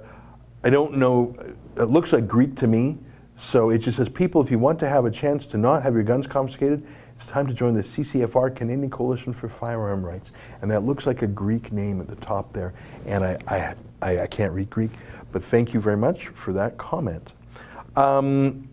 [0.64, 1.36] I don't know,
[1.76, 3.00] it looks like Greek to me.
[3.38, 5.96] So it just says, people, if you want to have a chance to not have
[5.96, 10.32] your guns confiscated, it's time to join the CCFR, Canadian Coalition for Firearm Rights.
[10.62, 12.76] And that looks like a Greek name at the top there.
[13.08, 14.92] And I, I, I, I can't read Greek,
[15.32, 17.34] but thank you very much for that comment.
[17.96, 18.70] Um,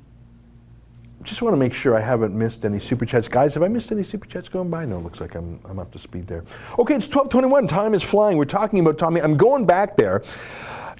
[1.27, 3.27] just want to make sure I haven't missed any super chats.
[3.27, 4.85] Guys, have I missed any super chats going by?
[4.85, 6.45] No, it looks like I'm, I'm up to speed there.
[6.79, 7.67] Okay, it's 1221.
[7.67, 8.39] Time is flying.
[8.39, 9.21] We're talking about Tommy.
[9.21, 10.23] I'm going back there.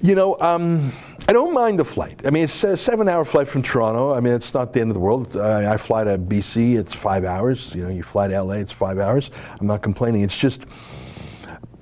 [0.01, 0.91] You know, um,
[1.29, 2.21] I don't mind the flight.
[2.25, 4.13] I mean, it's a seven-hour flight from Toronto.
[4.13, 5.35] I mean, it's not the end of the world.
[5.37, 7.73] I, I fly to BC, it's five hours.
[7.73, 9.31] You know, you fly to LA, it's five hours.
[9.59, 10.21] I'm not complaining.
[10.21, 10.65] It's just,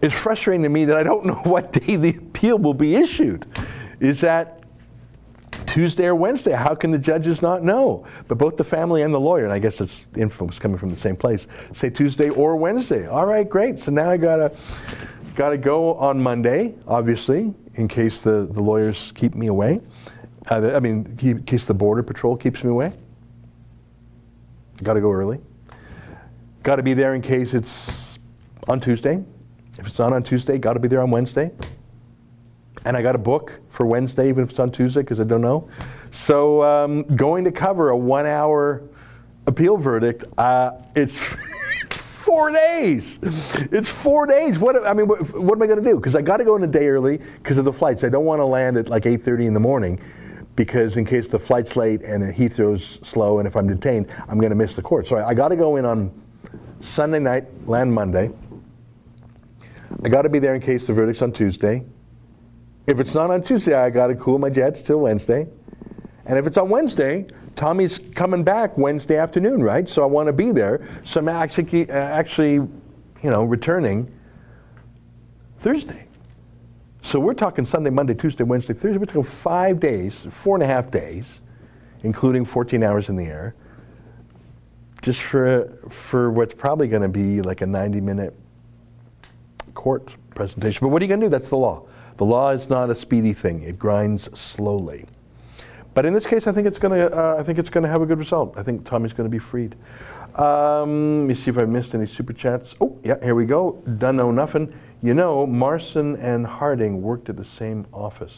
[0.01, 3.47] it's frustrating to me that I don't know what day the appeal will be issued.
[3.99, 4.54] Is that
[5.75, 6.53] Tuesday or Wednesday?
[6.53, 8.07] How can the judges not know?
[8.29, 10.89] But both the family and the lawyer, and I guess it's info is coming from
[10.89, 13.07] the same place, say Tuesday or Wednesday.
[13.07, 13.77] All right, great.
[13.77, 14.55] So now I gotta
[15.35, 19.81] gotta go on Monday, obviously, in case the, the lawyers keep me away.
[20.49, 22.93] Uh, I mean, in case the border patrol keeps me away.
[24.81, 25.41] Got to go early.
[26.63, 28.17] Got to be there in case it's
[28.69, 29.21] on Tuesday.
[29.77, 31.51] If it's not on Tuesday, got to be there on Wednesday.
[32.85, 35.41] And I got a book for Wednesday, even if it's on Tuesday, because I don't
[35.41, 35.67] know.
[36.11, 38.83] So um, going to cover a one-hour
[39.47, 41.17] appeal verdict, uh, it's
[41.89, 43.19] four days.
[43.71, 44.59] It's four days.
[44.59, 45.97] What I mean, what, what am I going to do?
[45.97, 48.03] Because I got to go in a day early because of the flights.
[48.03, 49.99] I don't want to land at like 8:30 in the morning,
[50.55, 54.51] because in case the flight's late and Heathrow's slow, and if I'm detained, I'm going
[54.51, 55.07] to miss the court.
[55.07, 56.11] So I, I got to go in on
[56.79, 58.31] Sunday night, land Monday.
[60.03, 61.83] I got to be there in case the verdict's on Tuesday.
[62.87, 65.47] If it's not on Tuesday, I got to cool my jets till Wednesday.
[66.27, 69.87] And if it's on Wednesday, Tommy's coming back Wednesday afternoon, right?
[69.87, 70.87] So I want to be there.
[71.03, 72.69] So I'm actually, actually, you
[73.23, 74.11] know, returning
[75.57, 76.05] Thursday.
[77.01, 78.97] So we're talking Sunday, Monday, Tuesday, Wednesday, Thursday.
[78.97, 81.41] We're talking five days, four and a half days,
[82.03, 83.55] including 14 hours in the air,
[85.01, 88.35] just for for what's probably going to be like a 90-minute
[89.75, 90.79] court presentation.
[90.81, 91.29] But what are you going to do?
[91.29, 91.85] That's the law.
[92.17, 93.63] The law is not a speedy thing.
[93.63, 95.05] It grinds slowly.
[95.93, 97.13] But in this case, I think it's going to.
[97.13, 98.57] Uh, I think it's going to have a good result.
[98.57, 99.75] I think Tommy's going to be freed.
[100.35, 102.75] Um, let me see if I missed any super chats.
[102.81, 103.81] Oh, yeah, here we go.
[103.97, 104.77] Done know nothing.
[105.01, 108.33] You know, Marson and Harding worked at the same office.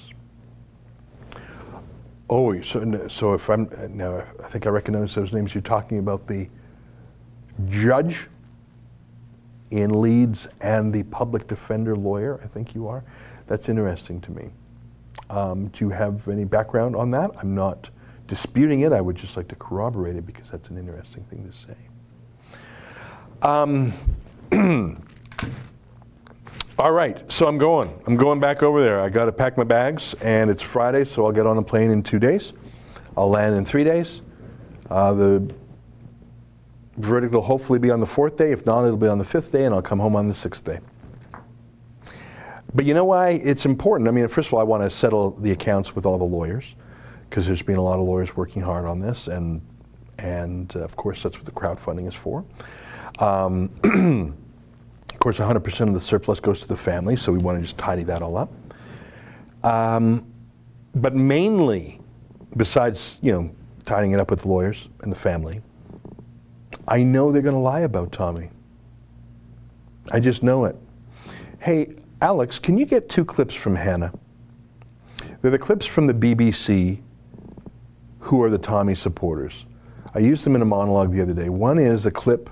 [2.30, 5.56] Oh, so, so if I'm now, I think I recognize those names.
[5.56, 6.50] You're talking about the
[7.68, 8.28] judge
[9.72, 12.40] in Leeds and the public defender lawyer.
[12.44, 13.04] I think you are.
[13.48, 14.50] That's interesting to me.
[15.30, 17.32] Um, do you have any background on that?
[17.40, 17.90] I'm not
[18.28, 18.92] disputing it.
[18.92, 21.76] I would just like to corroborate it because that's an interesting thing to say.
[23.42, 23.94] Um,
[26.80, 28.00] all right, so I'm going.
[28.06, 29.00] I'm going back over there.
[29.02, 31.92] I got to pack my bags, and it's Friday, so I'll get on a plane
[31.92, 32.54] in two days.
[33.16, 34.22] I'll land in three days.
[34.90, 35.54] Uh, the
[36.98, 38.52] verdict will hopefully be on the fourth day.
[38.52, 40.64] If not, it'll be on the fifth day, and I'll come home on the sixth
[40.64, 40.80] day.
[42.74, 44.08] But you know why it's important?
[44.08, 46.76] I mean, first of all, I want to settle the accounts with all the lawyers
[47.30, 49.62] because there's been a lot of lawyers working hard on this, and
[50.20, 52.44] and uh, of course that's what the crowdfunding is for.
[53.20, 53.70] Um,
[55.14, 57.78] of course, 100% of the surplus goes to the family, so we want to just
[57.78, 58.52] tidy that all up.
[59.64, 60.26] Um,
[60.96, 62.00] but mainly,
[62.58, 65.62] besides you know tidying it up with the lawyers and the family,
[66.88, 68.50] I know they're going to lie about Tommy.
[70.12, 70.76] I just know it.
[71.60, 74.12] Hey, Alex, can you get two clips from Hannah?
[75.42, 77.00] They're the clips from the BBC
[78.20, 79.68] who are the Tommy supporters.
[80.16, 81.50] I used them in a monologue the other day.
[81.50, 82.50] One is a clip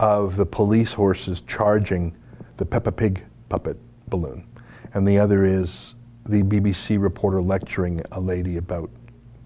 [0.00, 2.16] of the police horses charging
[2.56, 3.76] the Peppa Pig puppet
[4.08, 4.46] balloon.
[4.94, 8.90] and the other is the BBC reporter lecturing a lady about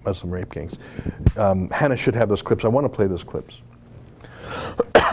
[0.05, 0.79] Muslim rape gangs.
[1.37, 2.65] Um, Hannah should have those clips.
[2.65, 3.63] I want to play those clips.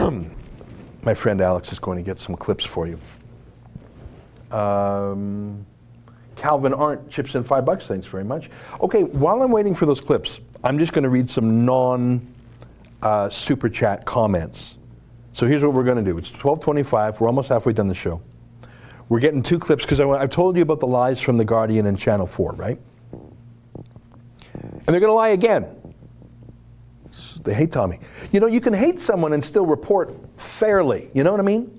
[1.02, 3.00] My friend Alex is going to get some clips for you.
[4.52, 5.64] Um,
[6.36, 7.86] Calvin Arndt chips in five bucks.
[7.86, 8.48] Thanks very much.
[8.80, 12.26] Okay, while I'm waiting for those clips, I'm just going to read some non
[13.02, 14.76] uh, super chat comments.
[15.32, 16.16] So here's what we're going to do.
[16.18, 17.20] It's 12:25.
[17.20, 18.22] We're almost halfway done the show.
[19.08, 21.98] We're getting two clips because I've told you about the lies from the Guardian and
[21.98, 22.78] Channel 4, right?
[24.52, 25.74] And they're going to lie again.
[27.42, 28.00] They hate Tommy.
[28.32, 31.10] You know, you can hate someone and still report fairly.
[31.14, 31.77] You know what I mean?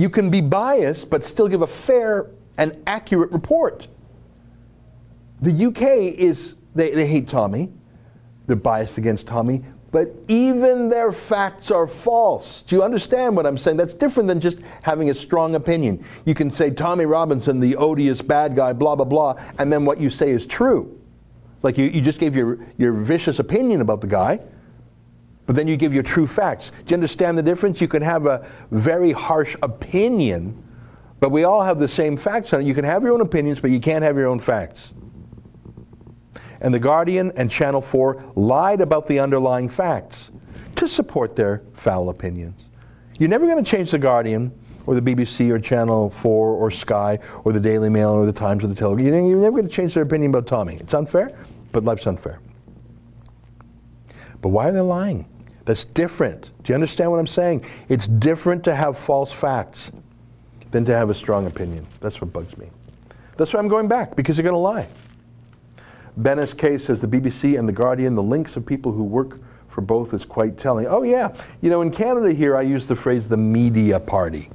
[0.00, 3.88] You can be biased but still give a fair and accurate report.
[5.42, 7.72] The UK is, they, they hate Tommy.
[8.46, 12.62] They're biased against Tommy but even their facts are false.
[12.62, 13.76] Do you understand what I'm saying?
[13.76, 16.04] That's different than just having a strong opinion.
[16.24, 20.00] You can say Tommy Robinson, the odious bad guy, blah, blah, blah, and then what
[20.00, 20.96] you say is true.
[21.62, 24.40] Like you, you just gave your, your vicious opinion about the guy,
[25.50, 26.70] but then you give your true facts.
[26.70, 27.80] Do you understand the difference?
[27.80, 30.62] You can have a very harsh opinion,
[31.18, 32.66] but we all have the same facts on it.
[32.66, 34.94] You can have your own opinions, but you can't have your own facts
[36.60, 40.30] and The Guardian and Channel 4 lied about the underlying facts
[40.76, 42.66] to support their foul opinions.
[43.18, 44.52] You're never going to change The Guardian
[44.86, 48.64] or the BBC or Channel 4 or Sky or the Daily Mail or the Times
[48.64, 49.06] or the Telegraph.
[49.06, 50.76] You're never going to change their opinion about Tommy.
[50.76, 51.36] It's unfair,
[51.72, 52.40] but life's unfair.
[54.40, 55.29] But why are they lying?
[55.70, 56.50] That's different.
[56.64, 57.64] Do you understand what I'm saying?
[57.88, 59.92] It's different to have false facts
[60.72, 61.86] than to have a strong opinion.
[62.00, 62.70] That's what bugs me.
[63.36, 64.88] That's why I'm going back, because they're going to lie.
[66.18, 69.80] Bennis case says the BBC and The Guardian, the links of people who work for
[69.80, 70.88] both is quite telling.
[70.88, 71.32] Oh, yeah.
[71.60, 74.50] You know, in Canada here, I use the phrase the media party.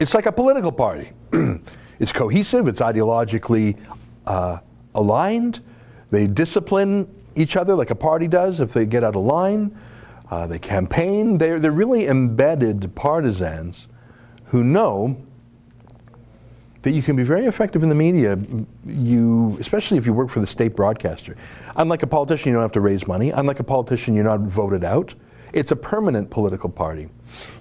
[0.00, 1.10] It's like a political party.
[2.00, 3.78] it's cohesive, it's ideologically
[4.26, 4.60] uh,
[4.94, 5.60] aligned.
[6.10, 9.76] They discipline each other like a party does if they get out of line.
[10.30, 11.38] Uh, they campaign.
[11.38, 13.88] They're, they're really embedded partisans
[14.46, 15.20] who know
[16.82, 18.38] that you can be very effective in the media,
[18.86, 21.36] you, especially if you work for the state broadcaster.
[21.76, 23.30] Unlike a politician, you don't have to raise money.
[23.30, 25.14] Unlike a politician, you're not voted out.
[25.52, 27.08] It's a permanent political party.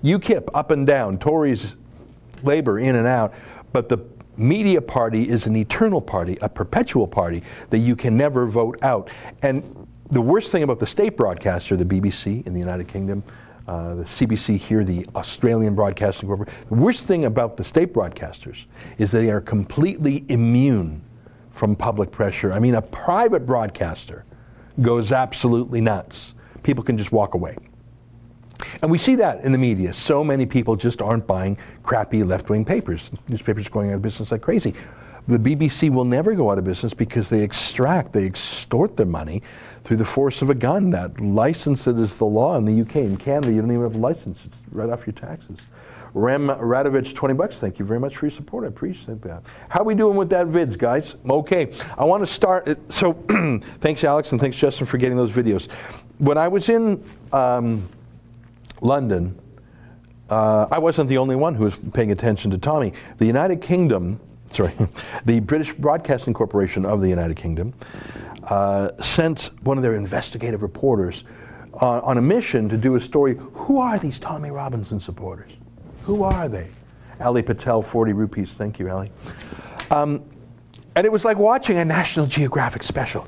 [0.03, 1.75] UKIP, up and down, Tories,
[2.43, 3.33] Labour, in and out,
[3.73, 3.97] but the
[4.37, 9.09] media party is an eternal party, a perpetual party that you can never vote out.
[9.43, 13.23] And the worst thing about the state broadcaster, the BBC in the United Kingdom,
[13.67, 16.53] uh, the CBC here, the Australian Broadcasting Corporation.
[16.69, 18.65] The worst thing about the state broadcasters
[18.97, 21.03] is they are completely immune
[21.51, 22.51] from public pressure.
[22.51, 24.25] I mean, a private broadcaster
[24.81, 26.33] goes absolutely nuts.
[26.63, 27.57] People can just walk away.
[28.81, 29.93] And we see that in the media.
[29.93, 33.11] So many people just aren't buying crappy left wing papers.
[33.27, 34.73] Newspapers are going out of business like crazy.
[35.27, 39.43] The BBC will never go out of business because they extract, they extort their money
[39.89, 40.91] through the force of a gun.
[40.91, 42.97] That license that is the law in the UK.
[42.97, 44.45] In Canada, you don't even have a license.
[44.45, 45.57] It's right off your taxes.
[46.13, 47.57] Ram Radovich, 20 bucks.
[47.57, 48.65] Thank you very much for your support.
[48.65, 49.41] I appreciate that.
[49.67, 51.15] How we doing with that vids, guys?
[51.27, 51.73] Okay.
[51.97, 52.69] I want to start.
[52.93, 53.13] So,
[53.81, 55.67] thanks, Alex, and thanks, Justin, for getting those videos.
[56.19, 57.89] When I was in um,
[58.81, 59.39] London,
[60.29, 62.93] uh, I wasn't the only one who was paying attention to Tommy.
[63.17, 64.19] The United Kingdom
[64.51, 64.73] sorry,
[65.25, 67.73] the British Broadcasting Corporation of the United Kingdom
[68.43, 71.23] uh, sent one of their investigative reporters
[71.73, 73.37] on, on, a mission to do a story.
[73.53, 75.51] Who are these Tommy Robinson supporters?
[76.03, 76.69] Who are they?
[77.21, 78.51] Ali Patel, 40 rupees.
[78.51, 79.11] Thank you, Ali.
[79.91, 80.23] Um,
[80.95, 83.27] and it was like watching a National Geographic special.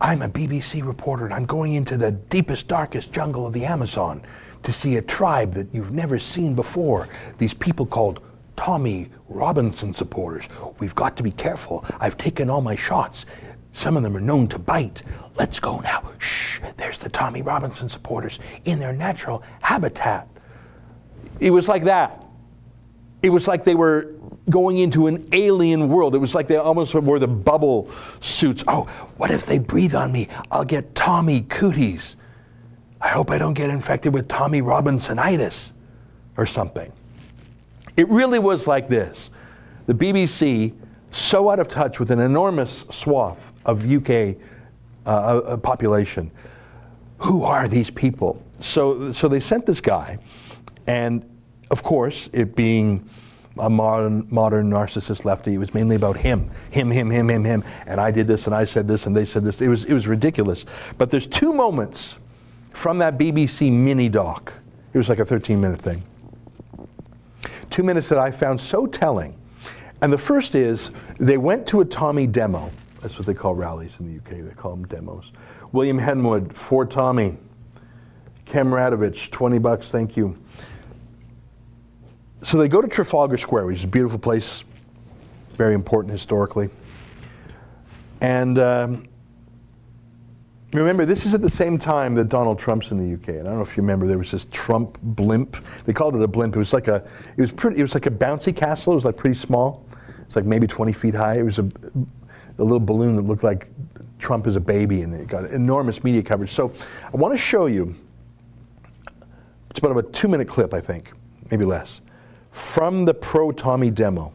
[0.00, 4.22] I'm a BBC reporter and I'm going into the deepest, darkest jungle of the Amazon
[4.62, 7.08] to see a tribe that you've never seen before.
[7.38, 8.20] These people called
[8.56, 10.48] Tommy Robinson supporters.
[10.78, 11.84] We've got to be careful.
[12.00, 13.26] I've taken all my shots.
[13.76, 15.02] Some of them are known to bite.
[15.36, 16.02] Let's go now.
[16.16, 20.26] Shh, there's the Tommy Robinson supporters in their natural habitat.
[21.40, 22.24] It was like that.
[23.22, 24.14] It was like they were
[24.48, 26.14] going into an alien world.
[26.14, 28.64] It was like they almost wore the bubble suits.
[28.66, 28.84] Oh,
[29.18, 30.28] what if they breathe on me?
[30.50, 32.16] I'll get Tommy cooties.
[33.02, 35.72] I hope I don't get infected with Tommy Robinsonitis
[36.38, 36.90] or something.
[37.98, 39.28] It really was like this
[39.86, 40.72] the BBC,
[41.10, 44.36] so out of touch with an enormous swath of UK
[45.04, 46.30] uh, uh, population.
[47.18, 48.42] Who are these people?
[48.58, 50.18] So, so they sent this guy,
[50.86, 51.28] and
[51.70, 53.08] of course, it being
[53.58, 57.64] a modern, modern narcissist lefty, it was mainly about him, him, him, him, him, him.
[57.86, 59.60] And I did this, and I said this, and they said this.
[59.60, 60.64] It was, it was ridiculous.
[60.96, 62.18] But there's two moments
[62.72, 64.52] from that BBC mini doc.
[64.92, 66.02] It was like a 13 minute thing
[67.70, 69.36] two minutes that I found so telling.
[70.02, 72.70] And the first is they went to a Tommy demo.
[73.06, 74.44] That's what they call rallies in the UK.
[74.44, 75.30] They call them demos.
[75.70, 77.36] William Henwood, for Tommy.
[78.46, 80.36] Kamradovich, 20 bucks, thank you.
[82.42, 84.64] So they go to Trafalgar Square, which is a beautiful place,
[85.52, 86.68] very important historically.
[88.20, 89.06] And um,
[90.72, 93.36] remember, this is at the same time that Donald Trump's in the UK.
[93.36, 95.56] And I don't know if you remember, there was this Trump blimp.
[95.84, 96.56] They called it a blimp.
[96.56, 98.94] It was like a, it was pretty, it was like a bouncy castle.
[98.94, 99.84] It was like pretty small.
[100.26, 101.38] It's like maybe 20 feet high.
[101.38, 101.70] It was a,
[102.58, 103.68] a little balloon that looked like
[104.18, 106.50] Trump as a baby, and it got enormous media coverage.
[106.50, 106.72] So
[107.12, 107.94] I want to show you.
[109.70, 111.12] It's about a two-minute clip, I think,
[111.50, 112.00] maybe less,
[112.50, 114.32] from the Pro Tommy demo.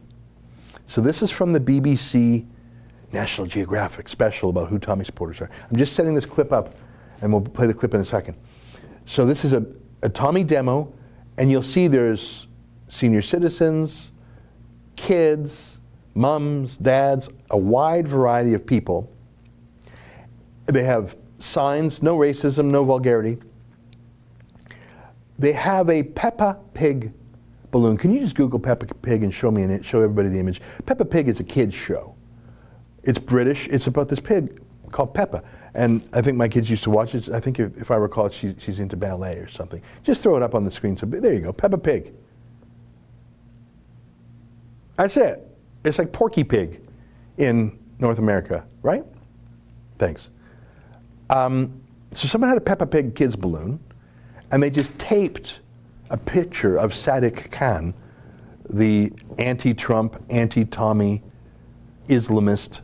[0.86, 2.46] So this is from the BBC
[3.12, 5.50] National Geographic special about who Tommy supporters are.
[5.70, 6.76] I'm just setting this clip up,
[7.22, 8.38] and we'll play the clip in a second.
[9.06, 9.66] So this is a,
[10.04, 10.94] a Tommy demo,
[11.38, 12.46] and you'll see there's
[12.88, 14.12] senior citizens,
[14.96, 15.80] kids,
[16.16, 19.12] mums, dads, a wide variety of people.
[20.66, 23.38] They have signs, no racism, no vulgarity.
[25.40, 27.14] They have a Peppa Pig
[27.72, 27.98] balloon.
[27.98, 30.62] Can you just Google Peppa Pig and show me and show everybody the image?
[30.86, 32.16] Peppa Pig is a kids show.
[33.04, 33.68] It's British.
[33.70, 35.44] It's about this pig called Peppa.
[35.74, 37.30] And I think my kids used to watch it.
[37.30, 39.82] I think if, if I recall, she, she's into ballet or something.
[40.04, 40.98] Just throw it up on the screen.
[40.98, 42.14] So there you go, Peppa Pig.
[44.98, 45.51] That's it.
[45.84, 46.82] It's like Porky Pig
[47.38, 49.04] in North America, right?
[49.98, 50.30] Thanks.
[51.30, 53.80] Um, so someone had a Peppa Pig kids balloon,
[54.52, 55.60] and they just taped
[56.10, 57.94] a picture of Sadiq Khan,
[58.70, 61.24] the anti-Trump, anti-Tommy,
[62.08, 62.82] Islamist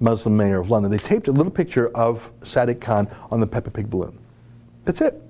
[0.00, 0.90] Muslim mayor of London.
[0.90, 4.18] They taped a little picture of Sadiq Khan on the Peppa Pig balloon.
[4.84, 5.22] That's it.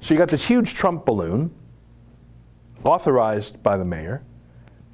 [0.00, 1.52] So you got this huge Trump balloon,
[2.84, 4.24] authorized by the mayor,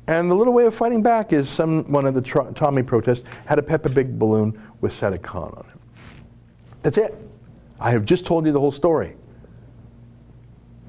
[0.08, 2.22] and the little way of fighting back is some one of the
[2.54, 6.00] Tommy protests had a Peppa Pig balloon with Sadiq Khan on it.
[6.80, 7.14] That's it.
[7.78, 9.14] I have just told you the whole story.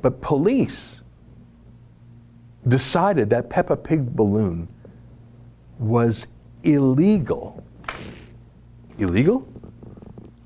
[0.01, 1.03] But police
[2.67, 4.69] decided that Peppa Pig balloon
[5.79, 6.27] was
[6.63, 7.61] illegal.
[8.99, 9.47] Illegal?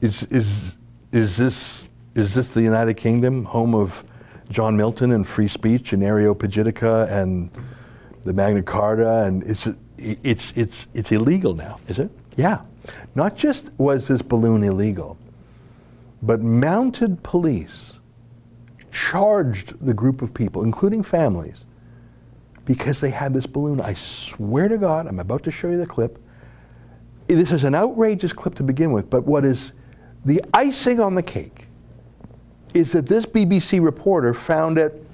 [0.02, 0.78] Is, is,
[1.12, 4.04] is, this, is this the United Kingdom, home of
[4.50, 7.52] John Milton and free speech and Areopagitica and
[8.24, 12.10] the Magna Carta, and it's, it's, it's, it's illegal now, is it?
[12.36, 12.62] Yeah.
[13.16, 15.18] Not just was this balloon illegal,
[16.22, 18.00] but mounted police
[18.92, 21.66] charged the group of people, including families,
[22.66, 23.82] because they had this balloon.
[23.82, 26.20] I swear to God, I'm about to show you the clip.
[27.28, 29.74] This is an outrageous clip to begin with, but what is
[30.26, 31.68] the icing on the cake
[32.74, 35.06] is that this BBC reporter found it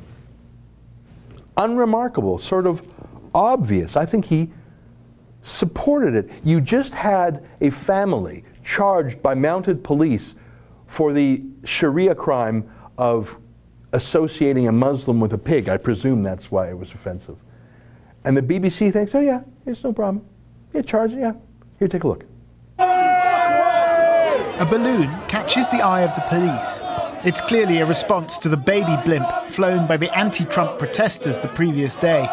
[1.58, 2.82] unremarkable, sort of
[3.34, 3.96] obvious.
[3.96, 4.52] I think he
[5.42, 6.30] supported it.
[6.44, 10.36] You just had a family charged by mounted police
[10.88, 13.38] for the Sharia crime of
[13.94, 15.70] associating a Muslim with a pig.
[15.70, 17.38] I presume that's why it was offensive.
[18.26, 20.26] And the BBC thinks, oh yeah, it's no problem.
[20.74, 21.34] Yeah, charge it, yeah.
[21.80, 22.26] Here, take a look.
[24.60, 26.80] A balloon catches the eye of the police.
[27.26, 31.48] It's clearly a response to the baby blimp flown by the anti Trump protesters the
[31.48, 32.28] previous day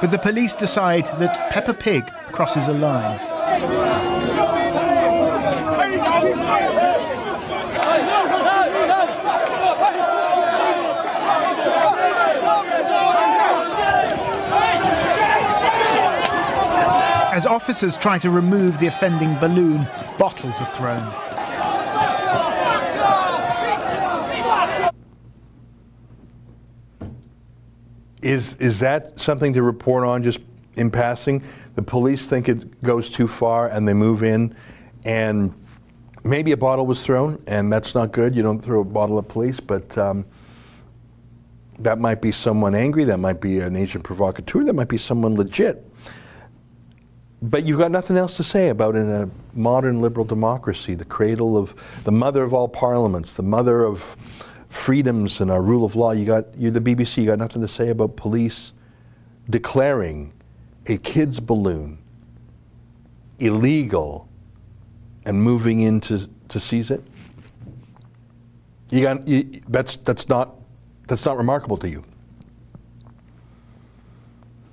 [0.00, 3.18] but the police decide that Peppa Pig crosses a line.
[17.32, 21.27] As officers try to remove the offending balloon, bottles are thrown.
[28.28, 30.40] Is, is that something to report on just
[30.74, 31.42] in passing?
[31.76, 34.54] The police think it goes too far and they move in,
[35.06, 35.54] and
[36.24, 38.36] maybe a bottle was thrown, and that's not good.
[38.36, 40.26] You don't throw a bottle at police, but um,
[41.78, 45.34] that might be someone angry, that might be an agent provocateur, that might be someone
[45.34, 45.88] legit.
[47.40, 51.56] But you've got nothing else to say about in a modern liberal democracy, the cradle
[51.56, 51.74] of
[52.04, 54.16] the mother of all parliaments, the mother of
[54.68, 56.12] freedoms and our rule of law.
[56.12, 57.18] You got you're the BBC.
[57.18, 58.72] You got nothing to say about police
[59.50, 60.32] declaring
[60.86, 61.98] a kid's balloon
[63.38, 64.28] illegal
[65.24, 67.02] and moving in to, to seize it.
[68.90, 70.54] You got you, that's that's not
[71.06, 72.04] that's not remarkable to you.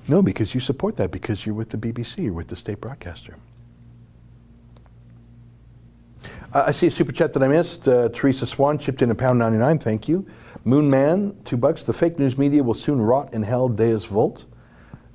[0.08, 3.38] No, because you support that because you're with the BBC, you're with the state broadcaster.
[6.24, 7.86] Uh, I see a super chat that I missed.
[7.86, 9.78] Uh, Teresa Swan chipped in a pound 99.
[9.78, 10.26] Thank you.
[10.64, 11.84] Moon Man, two bucks.
[11.84, 13.68] The fake news media will soon rot in hell.
[13.68, 14.46] Deus Vult.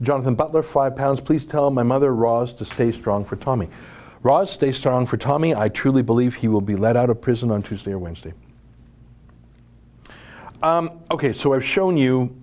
[0.02, 1.18] Jonathan Butler, five pounds.
[1.18, 3.70] Please tell my mother, Roz, to stay strong for Tommy.
[4.22, 5.54] Roz, stay strong for Tommy.
[5.54, 8.34] I truly believe he will be let out of prison on Tuesday or Wednesday.
[10.62, 12.38] Um, okay, so I've shown you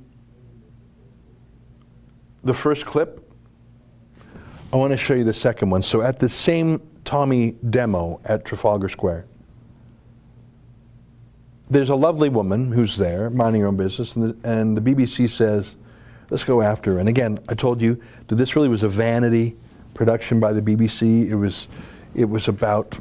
[2.43, 3.31] the first clip.
[4.73, 5.83] I want to show you the second one.
[5.83, 9.27] So at the same Tommy demo at Trafalgar Square,
[11.69, 15.29] there's a lovely woman who's there minding her own business, and the, and the BBC
[15.29, 15.77] says,
[16.29, 16.99] let's go after her.
[16.99, 17.97] And again, I told you
[18.27, 19.55] that this really was a vanity
[19.93, 21.29] production by the BBC.
[21.29, 21.69] It was,
[22.13, 22.99] it was about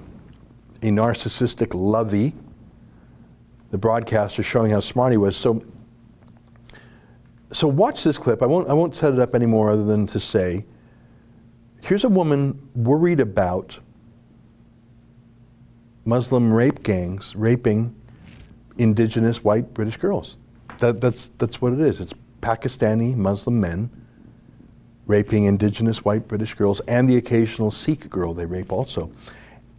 [0.83, 2.33] a narcissistic lovey,
[3.73, 5.37] the broadcaster showing how smart he was.
[5.37, 5.61] So,
[7.53, 8.41] so watch this clip.
[8.41, 10.65] I won't, I won't set it up anymore other than to say,
[11.83, 13.81] here's a woman worried about
[16.07, 17.93] Muslim rape gangs raping
[18.79, 20.39] indigenous white British girls.
[20.79, 22.01] That, that's, that's what it is.
[22.01, 23.91] It's Pakistani Muslim men
[25.07, 29.11] raping indigenous white British girls and the occasional Sikh girl they rape also.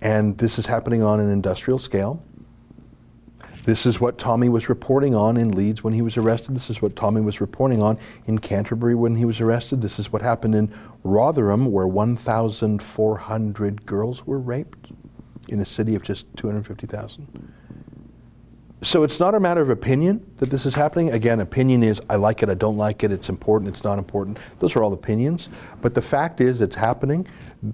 [0.02, 2.22] And this is happening on an industrial scale.
[3.64, 6.56] This is what Tommy was reporting on in Leeds when he was arrested.
[6.56, 9.82] This is what Tommy was reporting on in Canterbury when he was arrested.
[9.82, 10.74] This is what happened in
[11.04, 14.92] Rotherham, where 1,400 girls were raped
[15.50, 17.54] in a city of just 250,000.
[18.84, 21.10] So it's not a matter of opinion that this is happening.
[21.10, 24.38] Again, opinion is I like it, I don't like it, it's important, it's not important.
[24.60, 25.50] Those are all opinions.
[25.82, 27.26] But the fact is it's happening.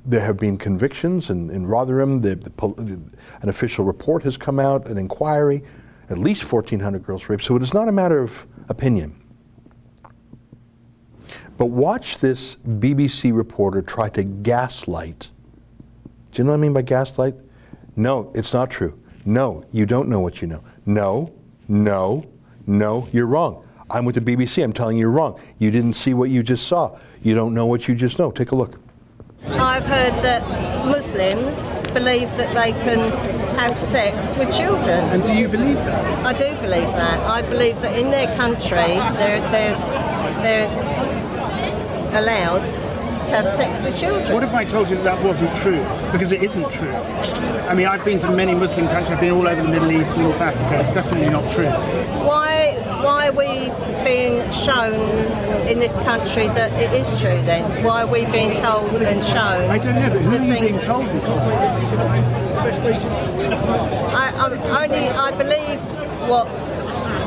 [0.06, 2.22] There have been convictions in, in Rotherham.
[2.22, 3.02] The, the,
[3.42, 5.64] an official report has come out, an inquiry,
[6.10, 7.44] at least 1,400 girls raped.
[7.44, 9.20] So it is not a matter of opinion.
[11.58, 15.30] But watch this BBC reporter try to gaslight.
[16.32, 17.36] Do you know what I mean by gaslight?
[17.96, 19.00] No, it's not true.
[19.26, 20.64] No, you don't know what you know.
[20.86, 21.34] No,
[21.68, 22.26] no,
[22.66, 23.66] no, you're wrong.
[23.90, 24.64] I'm with the BBC.
[24.64, 25.40] I'm telling you you're wrong.
[25.60, 26.98] You didn't see what you just saw.
[27.22, 28.32] You don't know what you just know.
[28.32, 28.80] Take a look.
[29.46, 30.42] I've heard that
[30.86, 33.12] Muslims believe that they can
[33.58, 35.04] have sex with children.
[35.12, 36.26] And do you believe that?
[36.26, 37.20] I do believe that.
[37.20, 39.76] I believe that in their country they're they're
[40.42, 42.68] they're allowed
[43.28, 44.34] to have sex with children.
[44.34, 45.84] What if I told you that, that wasn't true?
[46.12, 46.92] Because it isn't true.
[46.92, 49.12] I mean, I've been to many Muslim countries.
[49.12, 50.80] I've been all over the Middle East, North Africa.
[50.80, 51.70] It's definitely not true.
[52.28, 53.70] Why why are we
[54.06, 54.94] being shown
[55.68, 57.84] in this country that it is true then?
[57.84, 59.70] Why are we being told and shown?
[59.70, 62.44] I don't know, but who are you being told this by?
[64.14, 65.82] I, I'm only I believe
[66.30, 66.48] what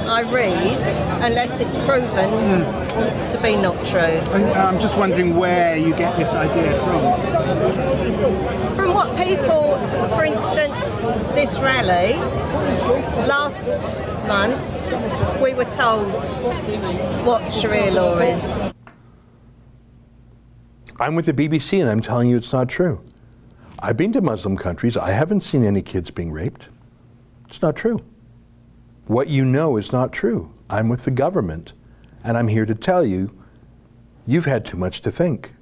[0.09, 0.79] I read
[1.25, 3.27] unless it's proven hmm.
[3.27, 4.01] to be not true.
[4.01, 7.01] And I'm just wondering where you get this idea from.
[8.77, 9.77] From what people,
[10.17, 10.99] for instance,
[11.35, 12.15] this rally
[13.27, 13.99] last
[14.29, 16.13] month, we were told
[17.27, 18.73] what Sharia law is.
[21.01, 23.03] I'm with the BBC and I'm telling you it's not true.
[23.81, 24.97] I've been to Muslim countries.
[24.97, 26.69] I haven't seen any kids being raped.
[27.49, 28.03] It's not true.
[29.07, 30.53] What you know is not true.
[30.69, 31.73] I'm with the government
[32.25, 33.33] and I'm here to tell you
[34.27, 35.55] you've had too much to think.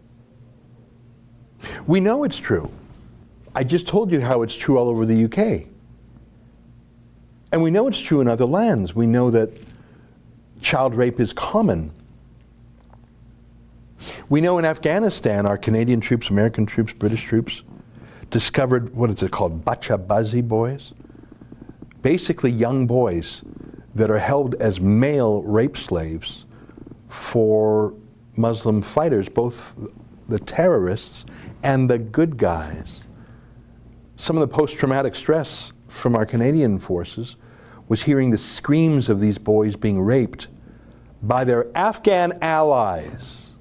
[1.86, 2.70] We know it's true.
[3.54, 5.68] I just told you how it's true all over the UK.
[7.52, 8.94] And we know it's true in other lands.
[8.94, 9.50] We know that
[10.60, 11.92] child rape is common.
[14.28, 17.62] We know in Afghanistan, our Canadian troops, American troops, British troops
[18.30, 20.94] discovered what is it called, bacha bazi boys?
[22.04, 23.42] Basically, young boys
[23.94, 26.44] that are held as male rape slaves
[27.08, 27.94] for
[28.36, 29.74] Muslim fighters, both
[30.28, 31.24] the terrorists
[31.62, 33.04] and the good guys.
[34.16, 37.36] Some of the post traumatic stress from our Canadian forces
[37.88, 40.48] was hearing the screams of these boys being raped
[41.22, 43.56] by their Afghan allies.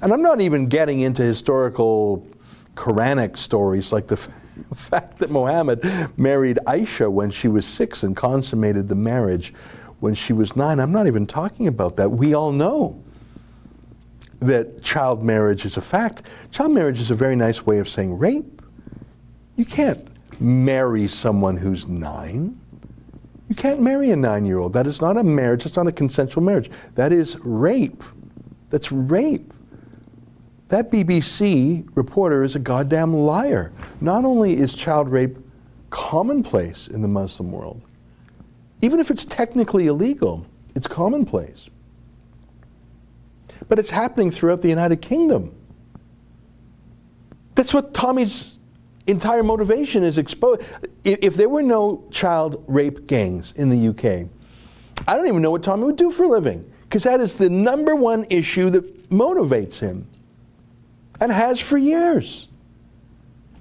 [0.00, 2.26] And I'm not even getting into historical
[2.76, 4.16] Quranic stories like the
[4.72, 5.84] f- fact that Mohammed
[6.18, 9.54] married Aisha when she was six and consummated the marriage
[10.00, 10.80] when she was nine.
[10.80, 12.10] I'm not even talking about that.
[12.10, 13.02] We all know
[14.40, 16.22] that child marriage is a fact.
[16.50, 18.60] Child marriage is a very nice way of saying rape.
[19.56, 20.06] You can't
[20.40, 22.60] marry someone who's nine.
[23.48, 24.72] You can't marry a nine year old.
[24.72, 25.64] That is not a marriage.
[25.64, 26.70] That's not a consensual marriage.
[26.96, 28.02] That is rape.
[28.70, 29.53] That's rape.
[30.74, 33.70] That BBC reporter is a goddamn liar.
[34.00, 35.36] Not only is child rape
[35.90, 37.80] commonplace in the Muslim world,
[38.82, 40.44] even if it's technically illegal,
[40.74, 41.68] it's commonplace.
[43.68, 45.54] But it's happening throughout the United Kingdom.
[47.54, 48.58] That's what Tommy's
[49.06, 50.62] entire motivation is exposed.
[51.04, 54.28] If, if there were no child rape gangs in the UK,
[55.06, 57.48] I don't even know what Tommy would do for a living because that is the
[57.48, 60.08] number one issue that motivates him
[61.20, 62.48] and has for years.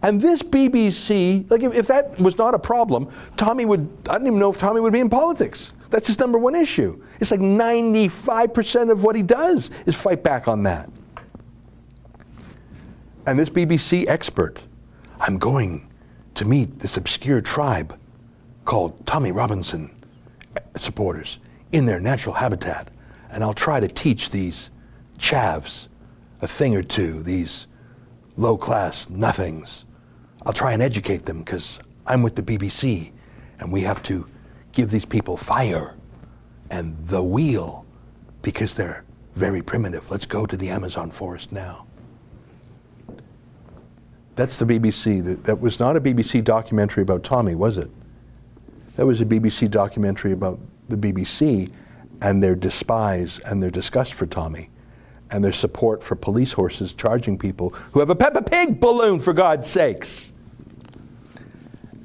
[0.02, 4.28] And this BBC, like if, if, that was not a problem, Tommy would, I don't
[4.28, 5.74] even know if Tommy would be in politics.
[5.90, 7.02] That's his number one issue.
[7.22, 10.90] It's like 95% of what he does is fight back on that.
[13.26, 14.60] And this BBC expert,
[15.22, 15.88] I'm going
[16.36, 17.98] to meet this obscure tribe
[18.66, 19.96] called Tommy Robinson
[20.76, 21.40] supporters
[21.72, 22.90] in their natural habitat.
[23.30, 24.70] And I'll try to teach these
[25.18, 25.88] chavs
[26.44, 27.68] a thing or two, these
[28.36, 29.86] low class nothings
[30.46, 33.12] I'll try and educate them because I'm with the BBC
[33.60, 34.28] and we have to
[34.74, 35.96] give these people fire
[36.70, 37.86] and the wheel
[38.42, 40.12] because they're very primitive.
[40.12, 41.86] Let's go to the Amazon forest now.
[44.36, 45.24] That's the BBC.
[45.24, 47.90] That, that was not a BBC documentary about Tommy, was it?
[48.96, 51.72] That was a BBC documentary about the BBC
[52.22, 54.70] and their despise and their disgust for Tommy
[55.34, 59.34] and their support for police horses charging people who have a Peppa Pig balloon, for
[59.34, 60.32] God's sakes.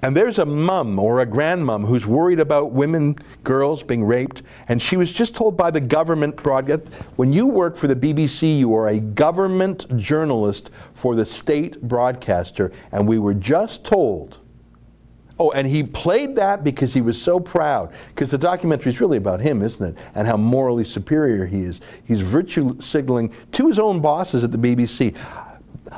[0.03, 4.81] And there's a mum or a grandmom who's worried about women, girls being raped, and
[4.81, 8.75] she was just told by the government broadcast when you work for the BBC, you
[8.75, 14.39] are a government journalist for the state broadcaster, and we were just told.
[15.41, 17.93] Oh, and he played that because he was so proud.
[18.09, 20.05] Because the documentary is really about him, isn't it?
[20.15, 21.81] And how morally superior he is.
[22.05, 25.17] He's virtue signaling to his own bosses at the BBC.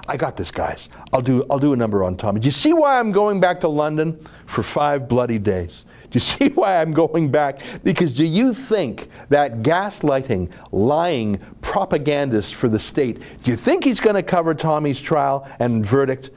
[0.07, 0.88] I got this, guys.
[1.12, 2.41] I'll do, I'll do a number on Tommy.
[2.41, 5.84] Do you see why I'm going back to London for five bloody days?
[6.11, 7.61] Do you see why I'm going back?
[7.82, 14.01] Because do you think that gaslighting, lying propagandist for the state, do you think he's
[14.01, 16.30] going to cover Tommy's trial and verdict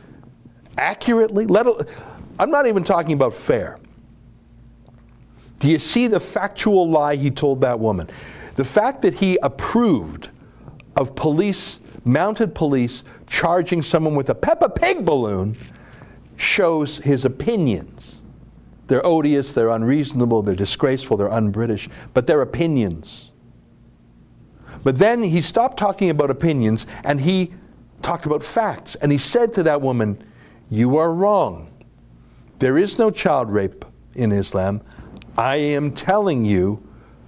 [0.77, 1.45] accurately?
[1.45, 1.67] Let,
[2.39, 3.77] I'm not even talking about fair.
[5.59, 8.09] Do you see the factual lie he told that woman?
[8.55, 10.29] The fact that he approved
[10.95, 15.57] of police mounted police charging someone with a Peppa Pig balloon
[16.35, 18.21] shows his opinions.
[18.87, 23.31] They're odious, they're unreasonable, they're disgraceful, they're un British, but they're opinions.
[24.83, 27.53] But then he stopped talking about opinions and he
[28.01, 28.95] talked about facts.
[28.95, 30.21] And he said to that woman,
[30.69, 31.71] You are wrong.
[32.63, 33.83] There is no child rape
[34.15, 34.79] in Islam.
[35.37, 36.81] I am telling you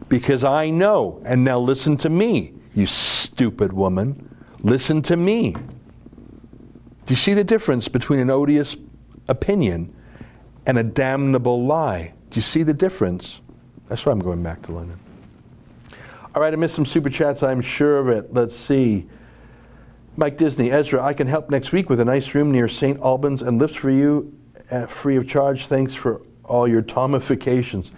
[0.08, 1.22] because I know.
[1.26, 4.34] And now listen to me, you stupid woman.
[4.62, 5.52] Listen to me.
[5.52, 8.78] Do you see the difference between an odious
[9.28, 9.94] opinion
[10.68, 12.14] and a damnable lie?
[12.30, 13.42] Do you see the difference?
[13.90, 14.98] That's why I'm going back to London.
[16.34, 18.34] All right, I missed some super chats, I'm sure of it.
[18.34, 19.06] Let's see.
[20.16, 22.98] Mike Disney, Ezra, I can help next week with a nice room near St.
[23.02, 24.34] Albans and lifts for you
[24.72, 25.68] uh, free of charge.
[25.68, 27.92] Thanks for all your tomifications.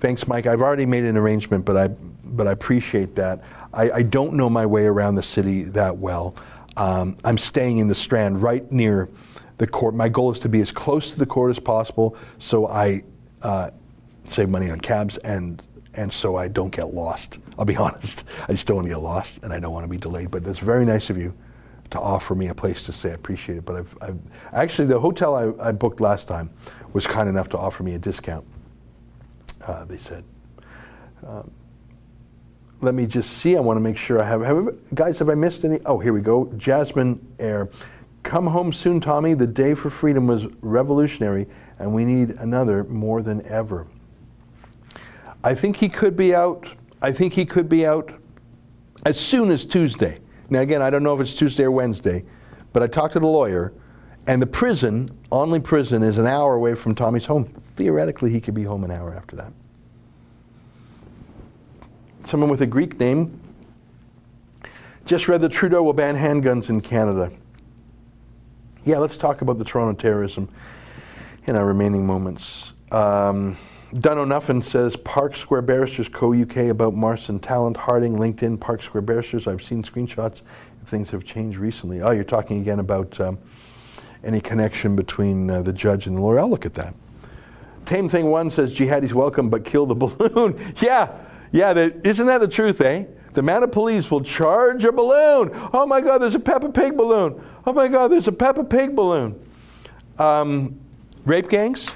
[0.00, 0.46] Thanks, Mike.
[0.46, 3.42] I've already made an arrangement, but I, but I appreciate that.
[3.72, 6.36] I, I don't know my way around the city that well.
[6.76, 9.08] Um, I'm staying in the Strand right near
[9.58, 9.94] the court.
[9.94, 13.02] My goal is to be as close to the court as possible so I
[13.42, 13.70] uh,
[14.26, 15.62] save money on cabs and
[15.94, 17.38] and so I don't get lost.
[17.58, 18.24] I'll be honest.
[18.46, 20.30] I just don't want to get lost and I don't want to be delayed.
[20.30, 21.34] But that's very nice of you
[21.90, 23.10] to offer me a place to stay.
[23.10, 23.64] I appreciate it.
[23.64, 24.18] But I've, I've
[24.52, 26.50] actually the hotel I, I, booked last time
[26.92, 28.46] was kind enough to offer me a discount.
[29.66, 30.24] Uh, they said.
[31.26, 31.50] Um,
[32.80, 33.56] let me just see.
[33.56, 34.94] I want to make sure I have, have.
[34.94, 35.80] Guys, have I missed any?
[35.86, 36.52] Oh, here we go.
[36.56, 37.70] Jasmine Air.
[38.22, 39.34] Come home soon, Tommy.
[39.34, 41.46] The day for freedom was revolutionary,
[41.78, 43.86] and we need another more than ever.
[45.42, 46.68] I think he could be out.
[47.00, 48.12] I think he could be out
[49.04, 50.18] as soon as Tuesday.
[50.48, 52.24] Now, again, I don't know if it's Tuesday or Wednesday,
[52.72, 53.72] but I talked to the lawyer,
[54.26, 57.44] and the prison, Onley Prison, is an hour away from Tommy's home.
[57.76, 59.52] Theoretically, he could be home an hour after that
[62.26, 63.40] someone with a Greek name,
[65.04, 67.30] just read that Trudeau will ban handguns in Canada.
[68.84, 70.48] Yeah, let's talk about the Toronto terrorism
[71.46, 72.72] in our remaining moments.
[72.90, 73.56] Um,
[74.00, 76.34] Dun O'Nuffin says Park Square Barristers Co.
[76.34, 79.46] UK about Marston Talent, Harding, LinkedIn, Park Square Barristers.
[79.46, 80.42] I've seen screenshots.
[80.84, 82.02] Things have changed recently.
[82.02, 83.38] Oh, you're talking again about um,
[84.22, 86.40] any connection between uh, the judge and the lawyer.
[86.40, 86.94] I'll look at that.
[87.86, 90.74] Tame Thing One says jihadis welcome but kill the balloon.
[90.80, 91.08] yeah,
[91.52, 91.72] yeah,
[92.04, 93.06] isn't that the truth, eh?
[93.32, 95.50] The mounted police will charge a balloon.
[95.72, 97.42] Oh my God, there's a Peppa Pig balloon.
[97.66, 99.40] Oh my God, there's a Peppa Pig balloon.
[100.18, 100.78] Um,
[101.24, 101.90] rape gangs?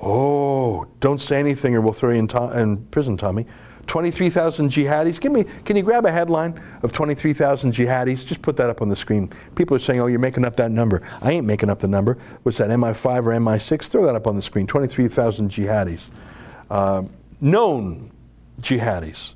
[0.00, 3.46] Oh, don't say anything or we'll throw you in, to- in prison, Tommy.
[3.86, 5.20] 23,000 jihadis.
[5.20, 8.24] Give me, can you grab a headline of 23,000 jihadis?
[8.24, 9.30] Just put that up on the screen.
[9.54, 11.02] People are saying, oh, you're making up that number.
[11.20, 12.18] I ain't making up the number.
[12.42, 13.84] What's that, MI5 or MI6?
[13.84, 14.66] Throw that up on the screen.
[14.66, 16.06] 23,000 jihadis.
[16.70, 17.02] Uh,
[17.40, 18.10] known
[18.60, 19.34] jihadis.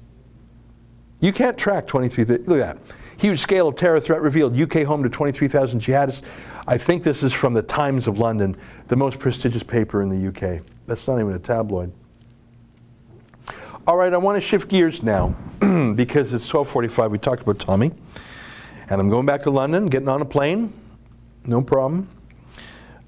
[1.21, 2.25] You can't track 23.
[2.25, 2.79] Look at that.
[3.19, 4.59] Huge scale of terror threat revealed.
[4.59, 6.23] UK home to 23,000 jihadists.
[6.69, 8.55] I think this is from the Times of London,
[8.89, 10.63] the most prestigious paper in the UK.
[10.87, 11.91] That's not even a tabloid.
[13.87, 17.11] All right, I want to shift gears now because it's 12:45.
[17.11, 17.91] We talked about Tommy,
[18.91, 20.71] and I'm going back to London, getting on a plane.
[21.47, 22.07] No problem.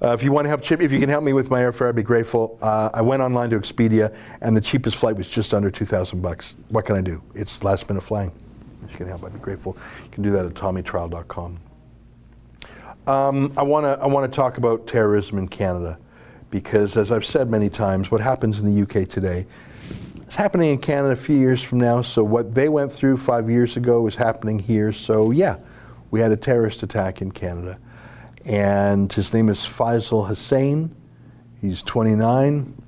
[0.01, 1.95] Uh, if you want to help if you can help me with my airfare, I'd
[1.95, 2.57] be grateful.
[2.63, 6.55] Uh, I went online to Expedia, and the cheapest flight was just under 2,000 bucks.
[6.69, 7.21] What can I do?
[7.35, 8.31] It's last minute flying.
[8.81, 9.77] If you can help, I'd be grateful.
[10.03, 11.59] You can do that at tommytrial.com.
[13.07, 15.97] Um, I want to I want to talk about terrorism in Canada
[16.51, 19.47] because, as I've said many times, what happens in the UK today
[20.27, 22.03] is happening in Canada a few years from now.
[22.03, 24.93] So what they went through five years ago is happening here.
[24.93, 25.55] So yeah,
[26.11, 27.79] we had a terrorist attack in Canada,
[28.45, 30.95] and his name is Faisal Hussain.
[31.59, 32.83] He's 29.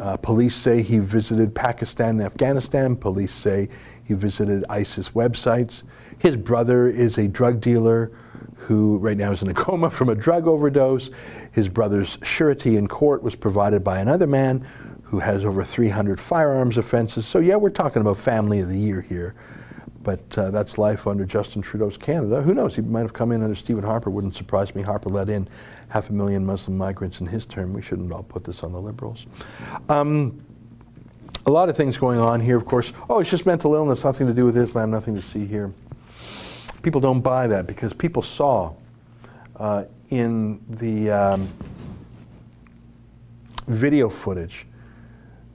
[0.00, 2.96] Uh, police say he visited Pakistan and Afghanistan.
[2.96, 3.68] Police say
[4.04, 5.82] he visited ISIS websites.
[6.18, 8.10] His brother is a drug dealer
[8.62, 11.10] who right now is in a coma from a drug overdose.
[11.50, 14.66] His brother's surety in court was provided by another man
[15.02, 17.26] who has over 300 firearms offenses.
[17.26, 19.34] So, yeah, we're talking about family of the year here.
[20.02, 22.42] But uh, that's life under Justin Trudeau's Canada.
[22.42, 22.74] Who knows?
[22.74, 24.10] He might have come in under Stephen Harper.
[24.10, 24.82] Wouldn't surprise me.
[24.82, 25.48] Harper let in
[25.88, 27.72] half a million Muslim migrants in his term.
[27.72, 29.26] We shouldn't all put this on the Liberals.
[29.88, 30.44] Um,
[31.46, 32.92] a lot of things going on here, of course.
[33.08, 35.72] Oh, it's just mental illness, nothing to do with Islam, nothing to see here.
[36.82, 38.74] People don't buy that because people saw
[39.56, 41.48] uh, in the um,
[43.68, 44.66] video footage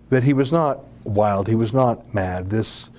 [0.10, 2.50] that he was not wild, he was not mad.
[2.50, 2.90] This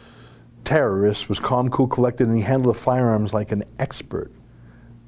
[0.64, 4.30] terrorist was calm, cool, collected, and he handled the firearms like an expert.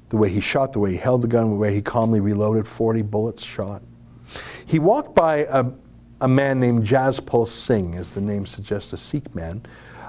[0.09, 2.67] The way he shot, the way he held the gun, the way he calmly reloaded
[2.67, 3.83] 40 bullets shot.
[4.65, 5.65] He walked by a,
[6.21, 9.63] a man named Jaspal Singh, as the name suggests, a Sikh man.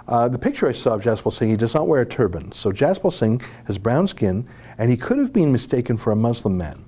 [0.09, 2.53] Uh, the picture I saw of Jaspal Singh, he does not wear a turban.
[2.53, 4.49] So Jaspal Singh has brown skin,
[4.79, 6.85] and he could have been mistaken for a Muslim man.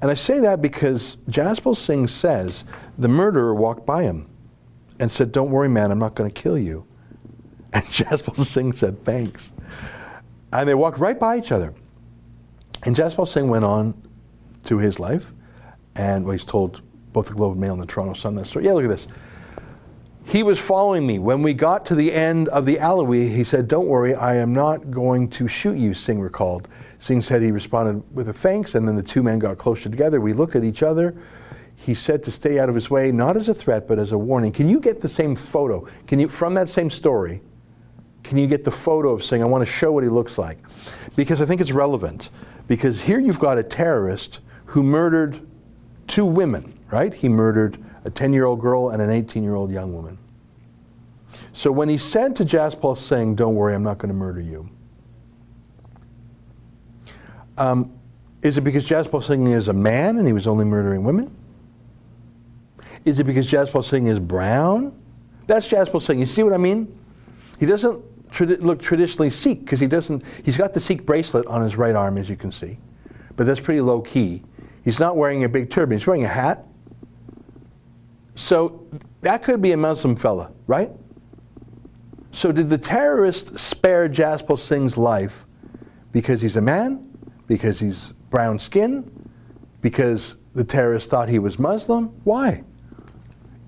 [0.00, 2.64] And I say that because Jaspal Singh says
[2.96, 4.26] the murderer walked by him
[4.98, 6.84] and said, Don't worry, man, I'm not going to kill you.
[7.70, 9.52] And Jaspal Singh said, Thanks.
[10.54, 11.74] And they walked right by each other.
[12.84, 13.94] And Jaspal Singh went on
[14.64, 15.32] to his life,
[15.94, 16.80] and well, he's told
[17.12, 18.64] both the Globe and Mail and the Toronto Sun that story.
[18.64, 19.08] Yeah, look at this.
[20.28, 21.18] He was following me.
[21.18, 24.52] When we got to the end of the alleyway, he said, Don't worry, I am
[24.52, 26.68] not going to shoot you, Singh recalled.
[26.98, 30.20] Singh said he responded with a thanks, and then the two men got closer together.
[30.20, 31.16] We looked at each other.
[31.76, 34.18] He said to stay out of his way, not as a threat, but as a
[34.18, 34.52] warning.
[34.52, 35.86] Can you get the same photo?
[36.06, 37.40] Can you, from that same story,
[38.22, 39.42] can you get the photo of Singh?
[39.42, 40.58] I want to show what he looks like.
[41.16, 42.28] Because I think it's relevant.
[42.66, 45.40] Because here you've got a terrorist who murdered
[46.06, 47.14] two women, right?
[47.14, 50.18] He murdered a 10 year old girl and an 18 year old young woman.
[51.52, 54.68] So when he said to Jaspal Singh, Don't worry, I'm not going to murder you,
[57.56, 57.92] um,
[58.42, 61.34] is it because Jaspal Singh is a man and he was only murdering women?
[63.04, 64.96] Is it because Jaspal Singh is brown?
[65.46, 66.18] That's Jaspal Singh.
[66.18, 66.96] You see what I mean?
[67.58, 70.22] He doesn't tradi- look traditionally Sikh because he doesn't.
[70.44, 72.78] He's got the Sikh bracelet on his right arm, as you can see,
[73.36, 74.42] but that's pretty low key.
[74.84, 75.98] He's not wearing a big turban.
[75.98, 76.67] He's wearing a hat.
[78.38, 78.86] So
[79.22, 80.92] that could be a Muslim fella, right?
[82.30, 85.44] So did the terrorist spare Jaspal Singh's life
[86.12, 87.04] because he's a man
[87.48, 89.10] because he's brown skin?
[89.80, 92.10] Because the terrorist thought he was Muslim?
[92.22, 92.62] Why?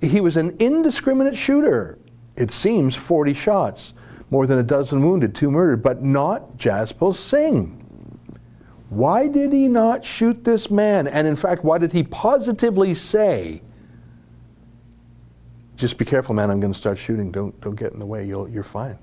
[0.01, 1.99] He was an indiscriminate shooter.
[2.37, 3.95] It seems 40 shots,
[4.31, 7.77] more than a dozen wounded, two murdered, but not Jaspal Singh.
[8.89, 11.09] Why did he not shoot this man?
[11.09, 13.63] And in fact, why did he positively say,
[15.81, 17.33] just be careful, man, I'm going to start shooting.
[17.33, 18.25] Don't, don't get in the way.
[18.25, 18.99] You'll, you're fine.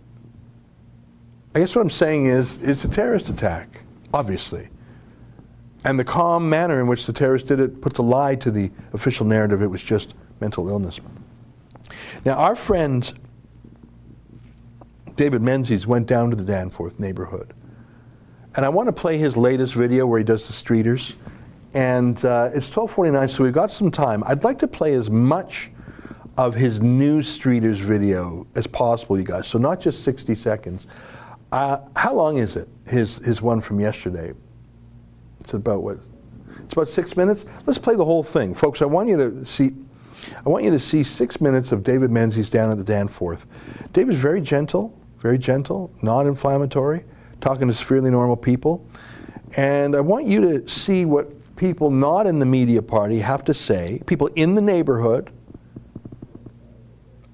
[1.56, 3.82] I guess what I'm saying is it's a terrorist attack
[4.14, 4.70] obviously.
[5.84, 8.72] And the calm manner in which the terrorists did it puts a lie to the
[8.94, 11.00] official narrative it was just mental illness.
[12.26, 13.12] Now, our friend
[15.16, 17.54] David Menzies went down to the Danforth neighborhood.
[18.56, 21.16] And I want to play his latest video where he does the streeters.
[21.74, 24.24] And uh, it's 1249, so we've got some time.
[24.26, 25.72] I'd like to play as much
[26.38, 29.48] of his new streeters video as possible, you guys.
[29.48, 30.88] So not just 60 seconds.
[31.52, 32.68] Uh, how long is it?
[32.86, 34.34] His his one from yesterday.
[35.40, 36.00] It's about what?
[36.64, 37.46] It's about six minutes.
[37.66, 38.82] Let's play the whole thing, folks.
[38.82, 39.72] I want you to see.
[40.46, 43.46] I want you to see six minutes of David Menzies down at the Danforth.
[43.94, 47.06] David's very gentle, very gentle, non-inflammatory,
[47.40, 48.86] talking to severely normal people.
[49.56, 53.54] And I want you to see what people not in the media party have to
[53.54, 55.32] say, people in the neighborhood.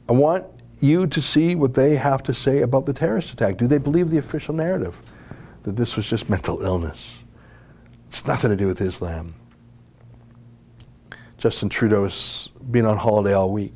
[0.10, 0.46] I want
[0.80, 3.58] you to see what they have to say about the terrorist attack.
[3.58, 5.00] Do they believe the official narrative
[5.64, 7.24] that this was just mental illness?
[8.10, 9.34] It's nothing to do with Islam.
[11.38, 13.74] Justin Trudeau's been on holiday all week.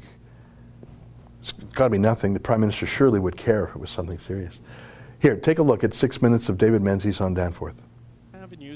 [1.41, 2.33] It's got to be nothing.
[2.33, 4.59] The Prime Minister surely would care if it was something serious.
[5.19, 7.75] Here, take a look at six minutes of David Menzies on Danforth.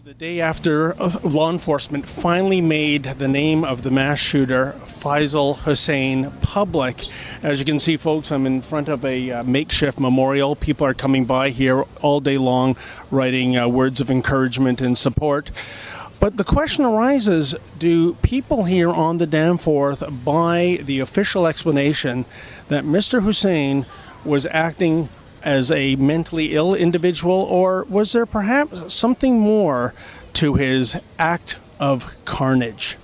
[0.04, 5.58] The day after uh, law enforcement finally made the name of the mass shooter, Faisal
[5.58, 7.06] Hussain, public.
[7.44, 10.56] As you can see, folks, I'm in front of a uh, makeshift memorial.
[10.56, 12.78] People are coming by here all day long,
[13.12, 15.52] writing uh, words of encouragement and support.
[16.20, 22.26] But the question arises do people here on the Danforth buy the official explanation
[22.70, 23.22] that Mr.
[23.22, 23.86] Hussain
[24.26, 25.10] was acting
[25.44, 29.94] as a mentally ill individual, or was there perhaps something more
[30.34, 32.98] to his act of carnage?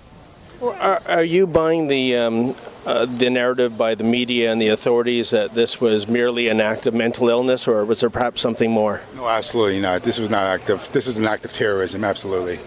[0.62, 5.32] Are, are you buying the um, uh, the narrative by the media and the authorities
[5.32, 9.02] that this was merely an act of mental illness, or was there perhaps something more?
[9.16, 10.04] No, absolutely not.
[10.04, 10.88] This was not active.
[10.94, 12.60] This is an act of terrorism, absolutely.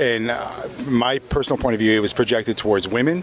[0.00, 0.50] And uh,
[0.86, 3.22] my personal point of view, it was projected towards women.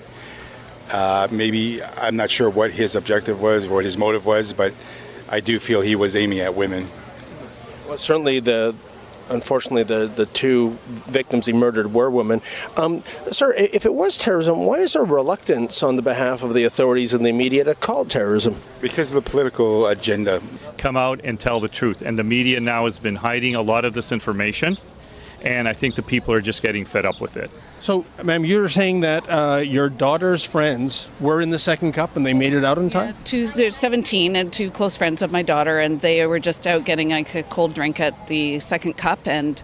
[0.89, 4.73] Uh, maybe I'm not sure what his objective was, or what his motive was, but
[5.32, 6.88] I do feel he was aiming at women.
[7.88, 8.75] Well, certainly the.
[9.29, 12.41] Unfortunately, the, the two victims he murdered were women.
[12.75, 13.01] Um,
[13.32, 17.13] sir, if it was terrorism, why is there reluctance on the behalf of the authorities
[17.13, 18.57] and the media to call it terrorism?
[18.82, 20.41] Because of the political agenda.
[20.77, 22.01] Come out and tell the truth.
[22.01, 24.77] And the media now has been hiding a lot of this information
[25.43, 27.49] and I think the people are just getting fed up with it.
[27.79, 32.25] So, ma'am, you're saying that uh, your daughter's friends were in the second cup and
[32.25, 33.07] they made it out in time?
[33.07, 36.67] Yeah, two, they're 17 and two close friends of my daughter, and they were just
[36.67, 39.61] out getting like a cold drink at the second cup, and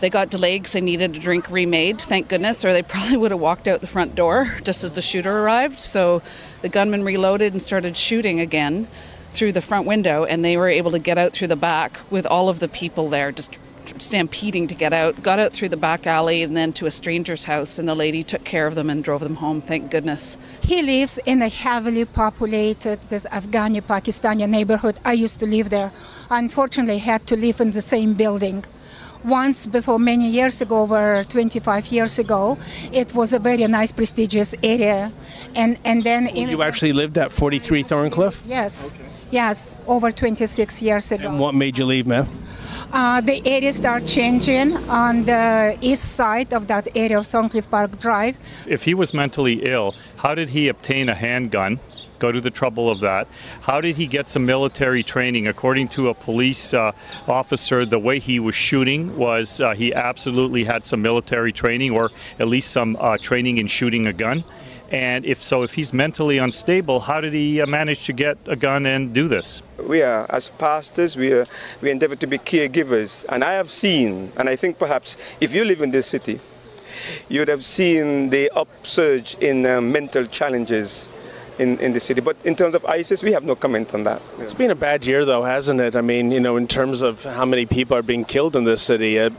[0.00, 3.30] they got delayed because they needed a drink remade, thank goodness, or they probably would
[3.30, 5.78] have walked out the front door just as the shooter arrived.
[5.78, 6.22] So
[6.62, 8.88] the gunman reloaded and started shooting again
[9.30, 12.26] through the front window, and they were able to get out through the back with
[12.26, 13.58] all of the people there just
[14.00, 17.44] stampeding to get out, got out through the back alley and then to a stranger's
[17.44, 20.36] house, and the lady took care of them and drove them home, thank goodness.
[20.62, 24.98] He lives in a heavily populated this Afghani Pakistani neighborhood.
[25.04, 25.92] I used to live there.
[26.30, 28.64] Unfortunately, had to live in the same building
[29.24, 32.58] once before many years ago over 25 years ago
[32.92, 35.10] it was a very nice prestigious area
[35.54, 39.04] and and then well, you actually lived at 43 thorncliffe yes okay.
[39.30, 42.26] yes over 26 years ago and what made you leave ma'am
[42.92, 47.98] uh, the areas are changing on the east side of that area of Thorncliffe Park
[47.98, 48.36] Drive.
[48.68, 51.80] If he was mentally ill, how did he obtain a handgun?
[52.18, 53.28] Go to the trouble of that.
[53.62, 55.46] How did he get some military training?
[55.46, 56.92] According to a police uh,
[57.28, 62.10] officer, the way he was shooting was uh, he absolutely had some military training or
[62.38, 64.44] at least some uh, training in shooting a gun.
[64.94, 68.54] And if so, if he's mentally unstable, how did he uh, manage to get a
[68.54, 69.60] gun and do this?
[69.88, 71.48] We are, as pastors, we, are,
[71.82, 73.24] we endeavor to be caregivers.
[73.28, 76.38] And I have seen, and I think perhaps if you live in this city,
[77.28, 81.08] you would have seen the upsurge in uh, mental challenges
[81.58, 82.20] in, in the city.
[82.20, 84.22] But in terms of ISIS, we have no comment on that.
[84.38, 85.96] It's been a bad year, though, hasn't it?
[85.96, 88.82] I mean, you know, in terms of how many people are being killed in this
[88.82, 89.18] city.
[89.18, 89.30] Uh,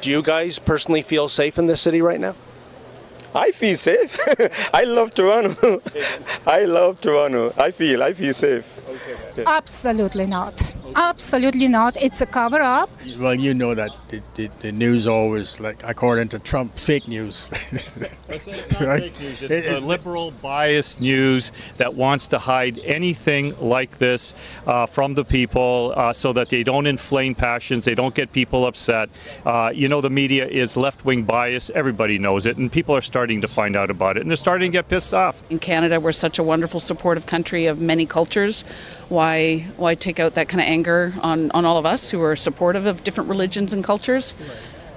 [0.00, 2.34] do you guys personally feel safe in this city right now?
[3.34, 4.18] I feel safe.
[4.74, 5.80] I love Toronto.
[6.46, 7.52] I love Toronto.
[7.56, 8.66] I feel I feel safe.
[9.46, 10.74] Absolutely not.
[10.96, 11.96] Absolutely not.
[12.00, 12.90] It's a cover up.
[13.18, 17.50] Well, you know that the, the, the news always, like according to Trump, fake news.
[18.28, 19.02] it's, it's not right?
[19.02, 19.42] fake news.
[19.42, 24.34] It's, it's liberal, biased news that wants to hide anything like this
[24.66, 28.66] uh, from the people uh, so that they don't inflame passions, they don't get people
[28.66, 29.10] upset.
[29.44, 31.70] Uh, you know, the media is left wing bias.
[31.74, 34.72] Everybody knows it, and people are starting to find out about it, and they're starting
[34.72, 35.42] to get pissed off.
[35.50, 38.64] In Canada, we're such a wonderful, supportive country of many cultures.
[39.08, 42.36] Why, why take out that kind of anger on, on all of us who are
[42.36, 44.34] supportive of different religions and cultures?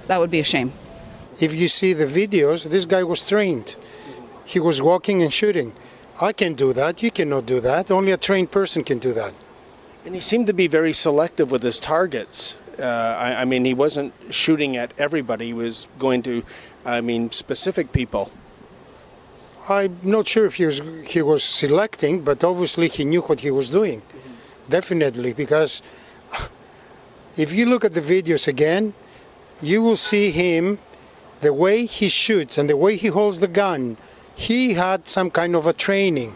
[0.06, 0.72] That would be a shame.
[1.40, 3.76] If you see the videos, this guy was trained.
[4.44, 5.72] He was walking and shooting.
[6.20, 7.02] I can do that.
[7.02, 7.90] You cannot do that.
[7.90, 9.34] Only a trained person can do that.
[10.04, 12.58] And he seemed to be very selective with his targets.
[12.78, 15.46] Uh, I, I, mean, he wasn't shooting at everybody.
[15.46, 16.44] He was going to,
[16.84, 18.30] I mean, specific people.
[19.68, 23.50] I'm not sure if he was he was selecting, but obviously he knew what he
[23.50, 24.02] was doing.
[24.68, 25.82] Definitely, because
[27.36, 28.94] if you look at the videos again,
[29.60, 30.78] you will see him,
[31.40, 33.96] the way he shoots and the way he holds the gun.
[34.34, 36.34] he had some kind of a training,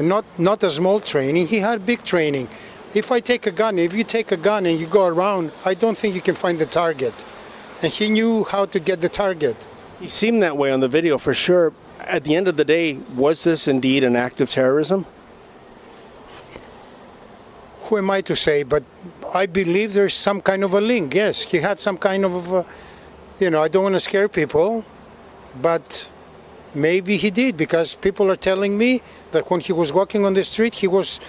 [0.00, 1.46] not not a small training.
[1.46, 2.48] He had big training.
[2.94, 5.74] If I take a gun, if you take a gun and you go around, I
[5.74, 7.14] don't think you can find the target.
[7.82, 9.66] And he knew how to get the target.
[10.00, 11.72] He seemed that way on the video for sure.
[12.00, 15.06] At the end of the day, was this indeed an act of terrorism?
[17.84, 18.62] Who am I to say?
[18.62, 18.82] But
[19.34, 21.14] I believe there's some kind of a link.
[21.14, 22.66] Yes, he had some kind of, a,
[23.40, 24.84] you know, I don't want to scare people,
[25.60, 26.10] but
[26.74, 30.44] maybe he did because people are telling me that when he was walking on the
[30.44, 31.20] street, he was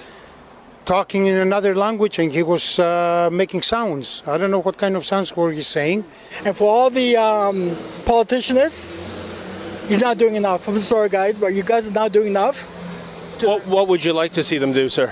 [0.85, 4.23] talking in another language and he was uh, making sounds.
[4.27, 6.05] I don't know what kind of sounds were he saying.
[6.45, 7.75] And for all the um,
[8.05, 8.89] politicians,
[9.89, 10.67] you're not doing enough.
[10.67, 12.71] I'm sorry, guys, but you guys are not doing enough.
[13.43, 15.11] What, what would you like to see them do, sir?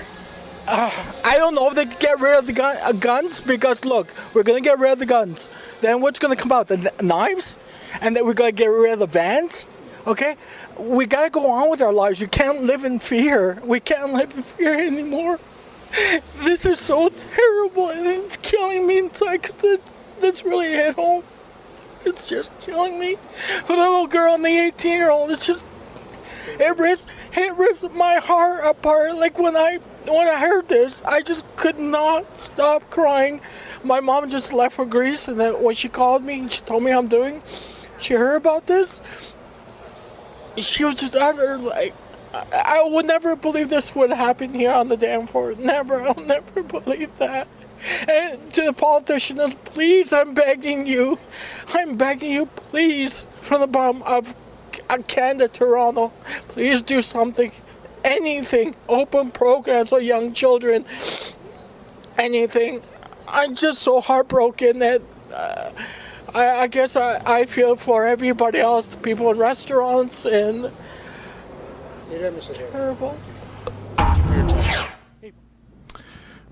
[0.66, 0.90] Uh,
[1.24, 4.42] I don't know if they get rid of the gun, uh, guns because look, we're
[4.42, 5.50] gonna get rid of the guns.
[5.80, 6.68] Then what's gonna come out?
[6.68, 7.58] The knives,
[8.00, 9.66] and then we're gonna get rid of the vans.
[10.06, 10.36] Okay,
[10.78, 12.20] we gotta go on with our lives.
[12.20, 13.60] You can't live in fear.
[13.64, 15.38] We can't live in fear anymore.
[16.42, 19.44] This is so terrible, and it's killing me inside.
[19.44, 19.78] Cause
[20.20, 21.22] that's really hit home.
[22.04, 23.16] It's just killing me.
[23.64, 25.64] For the little girl and the 18 year old, it's just
[26.58, 29.14] it rips it rips my heart apart.
[29.14, 33.40] Like when I when I heard this, I just could not stop crying.
[33.82, 36.82] My mom just left for Greece, and then when she called me and she told
[36.82, 37.42] me how I'm doing,
[37.98, 39.02] she heard about this.
[40.56, 41.94] She was just under like,
[42.32, 45.58] I, I would never believe this would happen here on the Danforth.
[45.58, 47.48] Never, I'll never believe that.
[48.08, 51.18] And to the politicians, please, I'm begging you,
[51.74, 54.34] I'm begging you, please, from the bottom of
[55.08, 56.12] Canada, Toronto,
[56.48, 57.50] please do something
[58.04, 60.84] anything, open programs for young children,
[62.18, 62.82] anything.
[63.26, 65.02] I'm just so heartbroken that
[65.32, 65.70] uh,
[66.34, 70.70] I, I, guess I, I feel for everybody else, the people in restaurants and
[72.70, 73.18] terrible.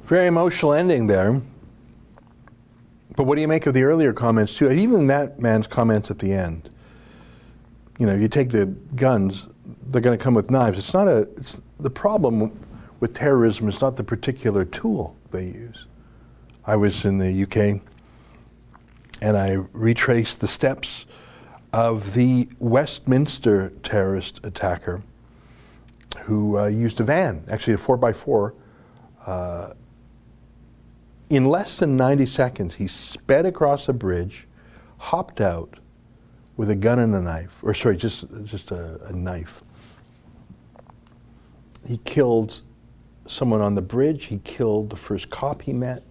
[0.05, 1.41] Very emotional ending there.
[3.17, 4.71] But what do you make of the earlier comments too?
[4.71, 6.71] Even that man's comments at the end.
[7.99, 9.47] You know, you take the guns
[9.93, 10.79] they're going to come with knives.
[10.79, 11.29] It's not a.
[11.37, 12.67] It's, the problem
[13.01, 15.87] with terrorism is not the particular tool they use.
[16.65, 17.83] I was in the UK,
[19.21, 21.07] and I retraced the steps
[21.73, 25.03] of the Westminster terrorist attacker
[26.25, 28.53] who uh, used a van, actually a 4x4.
[29.27, 29.73] Uh,
[31.31, 34.47] in less than 90 seconds, he sped across a bridge,
[34.99, 35.79] hopped out
[36.57, 39.63] with a gun and a knife, or sorry, just, just a, a knife
[41.87, 42.61] he killed
[43.27, 44.27] someone on the bridge.
[44.27, 46.03] He killed the first cop he met.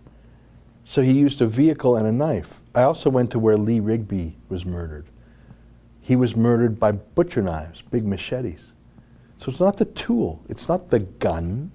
[0.86, 2.60] So he used a vehicle and a knife.
[2.76, 5.06] I also went to where Lee Rigby was murdered.
[6.02, 8.74] He was murdered by butcher knives, big machetes.
[9.38, 11.72] So it's not the tool, it's not the gun,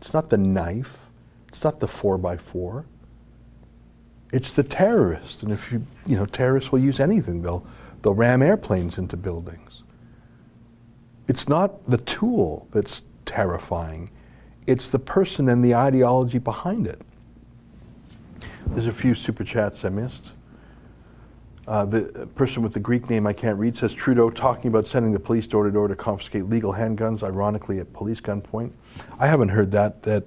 [0.00, 1.06] it's not the knife,
[1.48, 2.86] it's not the four by four.
[4.32, 5.42] It's the terrorist.
[5.42, 7.42] And if you, you know, terrorists will use anything.
[7.42, 7.66] They'll,
[8.02, 9.82] they'll ram airplanes into buildings.
[11.26, 14.10] It's not the tool that's terrifying.
[14.66, 17.00] It's the person and the ideology behind it.
[18.66, 20.32] There's a few super chats I missed.
[21.68, 25.12] Uh, the person with the Greek name I can't read says Trudeau talking about sending
[25.12, 28.72] the police door to door to confiscate legal handguns, ironically at police gunpoint.
[29.20, 30.02] I haven't heard that.
[30.02, 30.24] That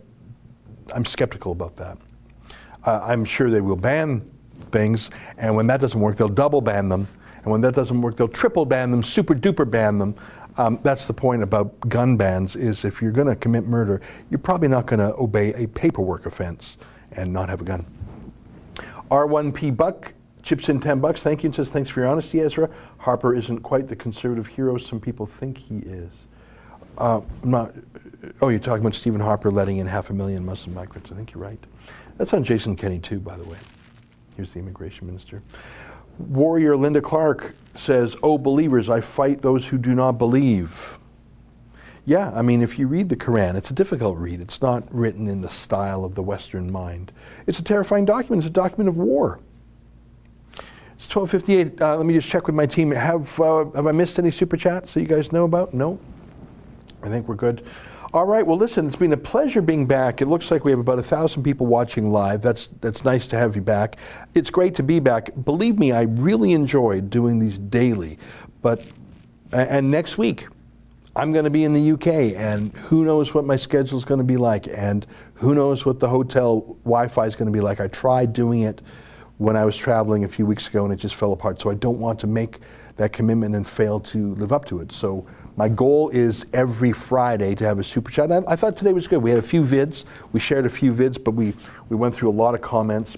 [0.95, 1.97] I'm skeptical about that.
[2.85, 4.29] Uh, I'm sure they will ban
[4.71, 7.07] things, and when that doesn't work, they'll double ban them,
[7.43, 10.15] and when that doesn't work, they'll triple ban them, super duper ban them.
[10.57, 14.39] Um, that's the point about gun bans is if you're going to commit murder, you're
[14.39, 16.77] probably not going to obey a paperwork offense
[17.13, 17.85] and not have a gun.
[19.09, 21.21] R1P Buck chips in 10 bucks.
[21.21, 22.69] Thank you and says, thanks for your honesty, Ezra.
[22.97, 26.25] Harper isn't quite the conservative hero some people think he is.
[26.97, 27.73] Uh, not,
[28.41, 31.11] oh, you're talking about Stephen Harper letting in half a million Muslim migrants.
[31.11, 31.59] I think you're right.
[32.17, 33.57] That's on Jason Kenney, too, by the way.
[34.35, 35.41] Here's the immigration minister.
[36.19, 40.97] Warrior Linda Clark says, Oh, believers, I fight those who do not believe.
[42.05, 44.41] Yeah, I mean, if you read the Quran, it's a difficult read.
[44.41, 47.13] It's not written in the style of the Western mind.
[47.47, 48.43] It's a terrifying document.
[48.43, 49.39] It's a document of war.
[50.95, 51.81] It's 1258.
[51.81, 52.91] Uh, let me just check with my team.
[52.91, 55.73] Have, uh, have I missed any super chats that you guys know about?
[55.73, 55.97] No?
[57.01, 57.65] I think we're good.
[58.13, 58.45] All right.
[58.45, 60.21] Well, listen, it's been a pleasure being back.
[60.21, 62.43] It looks like we have about a thousand people watching live.
[62.43, 63.97] That's that's nice to have you back.
[64.35, 65.31] It's great to be back.
[65.45, 68.19] Believe me, I really enjoyed doing these daily.
[68.61, 68.85] But
[69.51, 70.45] and next week,
[71.15, 74.19] I'm going to be in the UK, and who knows what my schedule is going
[74.19, 77.79] to be like, and who knows what the hotel Wi-Fi is going to be like.
[77.79, 78.81] I tried doing it
[79.39, 81.59] when I was traveling a few weeks ago, and it just fell apart.
[81.59, 82.59] So I don't want to make
[82.97, 84.91] that commitment and fail to live up to it.
[84.91, 85.25] So
[85.55, 88.31] my goal is every Friday to have a super chat.
[88.31, 89.21] I, I thought today was good.
[89.21, 90.05] We had a few vids.
[90.31, 91.53] We shared a few vids, but we,
[91.89, 93.17] we went through a lot of comments.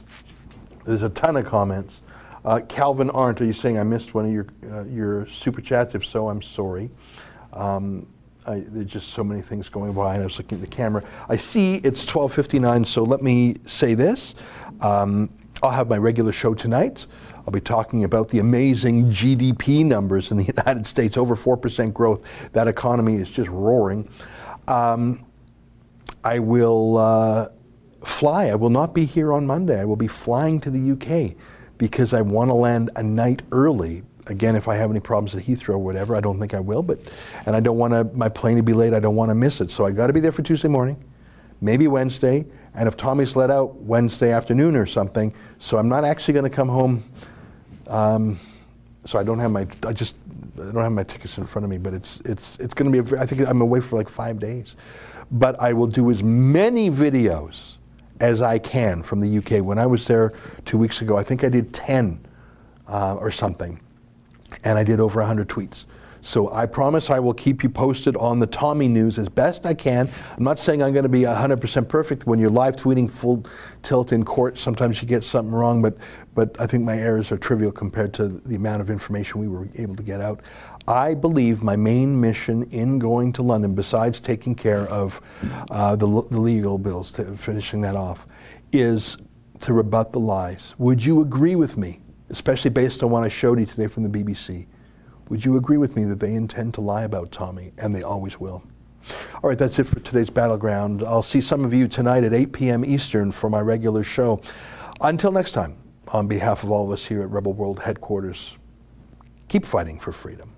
[0.83, 2.01] There's a ton of comments.
[2.43, 5.95] Uh, Calvin Arndt, are you saying I missed one of your uh, your super chats?
[5.95, 6.91] If so, I'm sorry.
[7.53, 8.05] Um,
[8.45, 11.03] I, there's just so many things going by, and I was looking at the camera.
[11.27, 14.35] I see it's 12:59, so let me say this:
[14.81, 15.31] um,
[15.63, 17.07] I'll have my regular show tonight.
[17.45, 21.93] I'll be talking about the amazing GDP numbers in the United States, over four percent
[21.93, 22.51] growth.
[22.53, 24.09] That economy is just roaring.
[24.67, 25.25] Um,
[26.23, 27.49] I will uh,
[28.03, 28.47] fly.
[28.47, 29.79] I will not be here on Monday.
[29.79, 31.35] I will be flying to the UK
[31.77, 34.03] because I want to land a night early.
[34.27, 36.81] Again, if I have any problems at Heathrow or whatever, I don't think I will,
[36.81, 36.99] but
[37.45, 38.93] and I don't want my plane to be late.
[38.93, 39.69] I don't want to miss it.
[39.69, 41.03] So I got to be there for Tuesday morning,
[41.61, 42.43] maybe Wednesday,
[42.73, 45.31] and if Tommy's let out Wednesday afternoon or something.
[45.59, 47.03] So I'm not actually going to come home.
[47.87, 48.39] Um,
[49.05, 50.15] so I don't have my, I just,
[50.55, 53.03] I don't have my tickets in front of me, but it's, it's, it's going to
[53.03, 54.75] be, a, I think I'm away for like five days.
[55.31, 57.77] But I will do as many videos
[58.19, 59.63] as I can from the UK.
[59.63, 60.33] When I was there
[60.65, 62.25] two weeks ago, I think I did 10
[62.87, 63.79] uh, or something,
[64.63, 65.85] and I did over 100 tweets.
[66.25, 69.75] So I promise I will keep you posted on the Tommy news as best I
[69.75, 70.09] can.
[70.35, 72.25] I'm not saying I'm going to be 100% perfect.
[72.25, 73.45] When you're live tweeting full
[73.83, 75.95] tilt in court, sometimes you get something wrong, but,
[76.33, 79.67] but I think my errors are trivial compared to the amount of information we were
[79.75, 80.41] able to get out.
[80.87, 85.21] I believe my main mission in going to London, besides taking care of
[85.69, 88.25] uh, the, the legal bills, to finishing that off,
[88.71, 89.19] is
[89.59, 90.73] to rebut the lies.
[90.79, 92.01] Would you agree with me,
[92.31, 94.65] especially based on what I showed you today from the BBC?
[95.29, 98.39] Would you agree with me that they intend to lie about Tommy, and they always
[98.39, 98.63] will?
[99.43, 101.03] All right, that's it for today's Battleground.
[101.03, 102.85] I'll see some of you tonight at 8 p.m.
[102.85, 104.41] Eastern for my regular show.
[105.01, 105.77] Until next time,
[106.09, 108.55] on behalf of all of us here at Rebel World Headquarters,
[109.47, 110.54] keep fighting for freedom.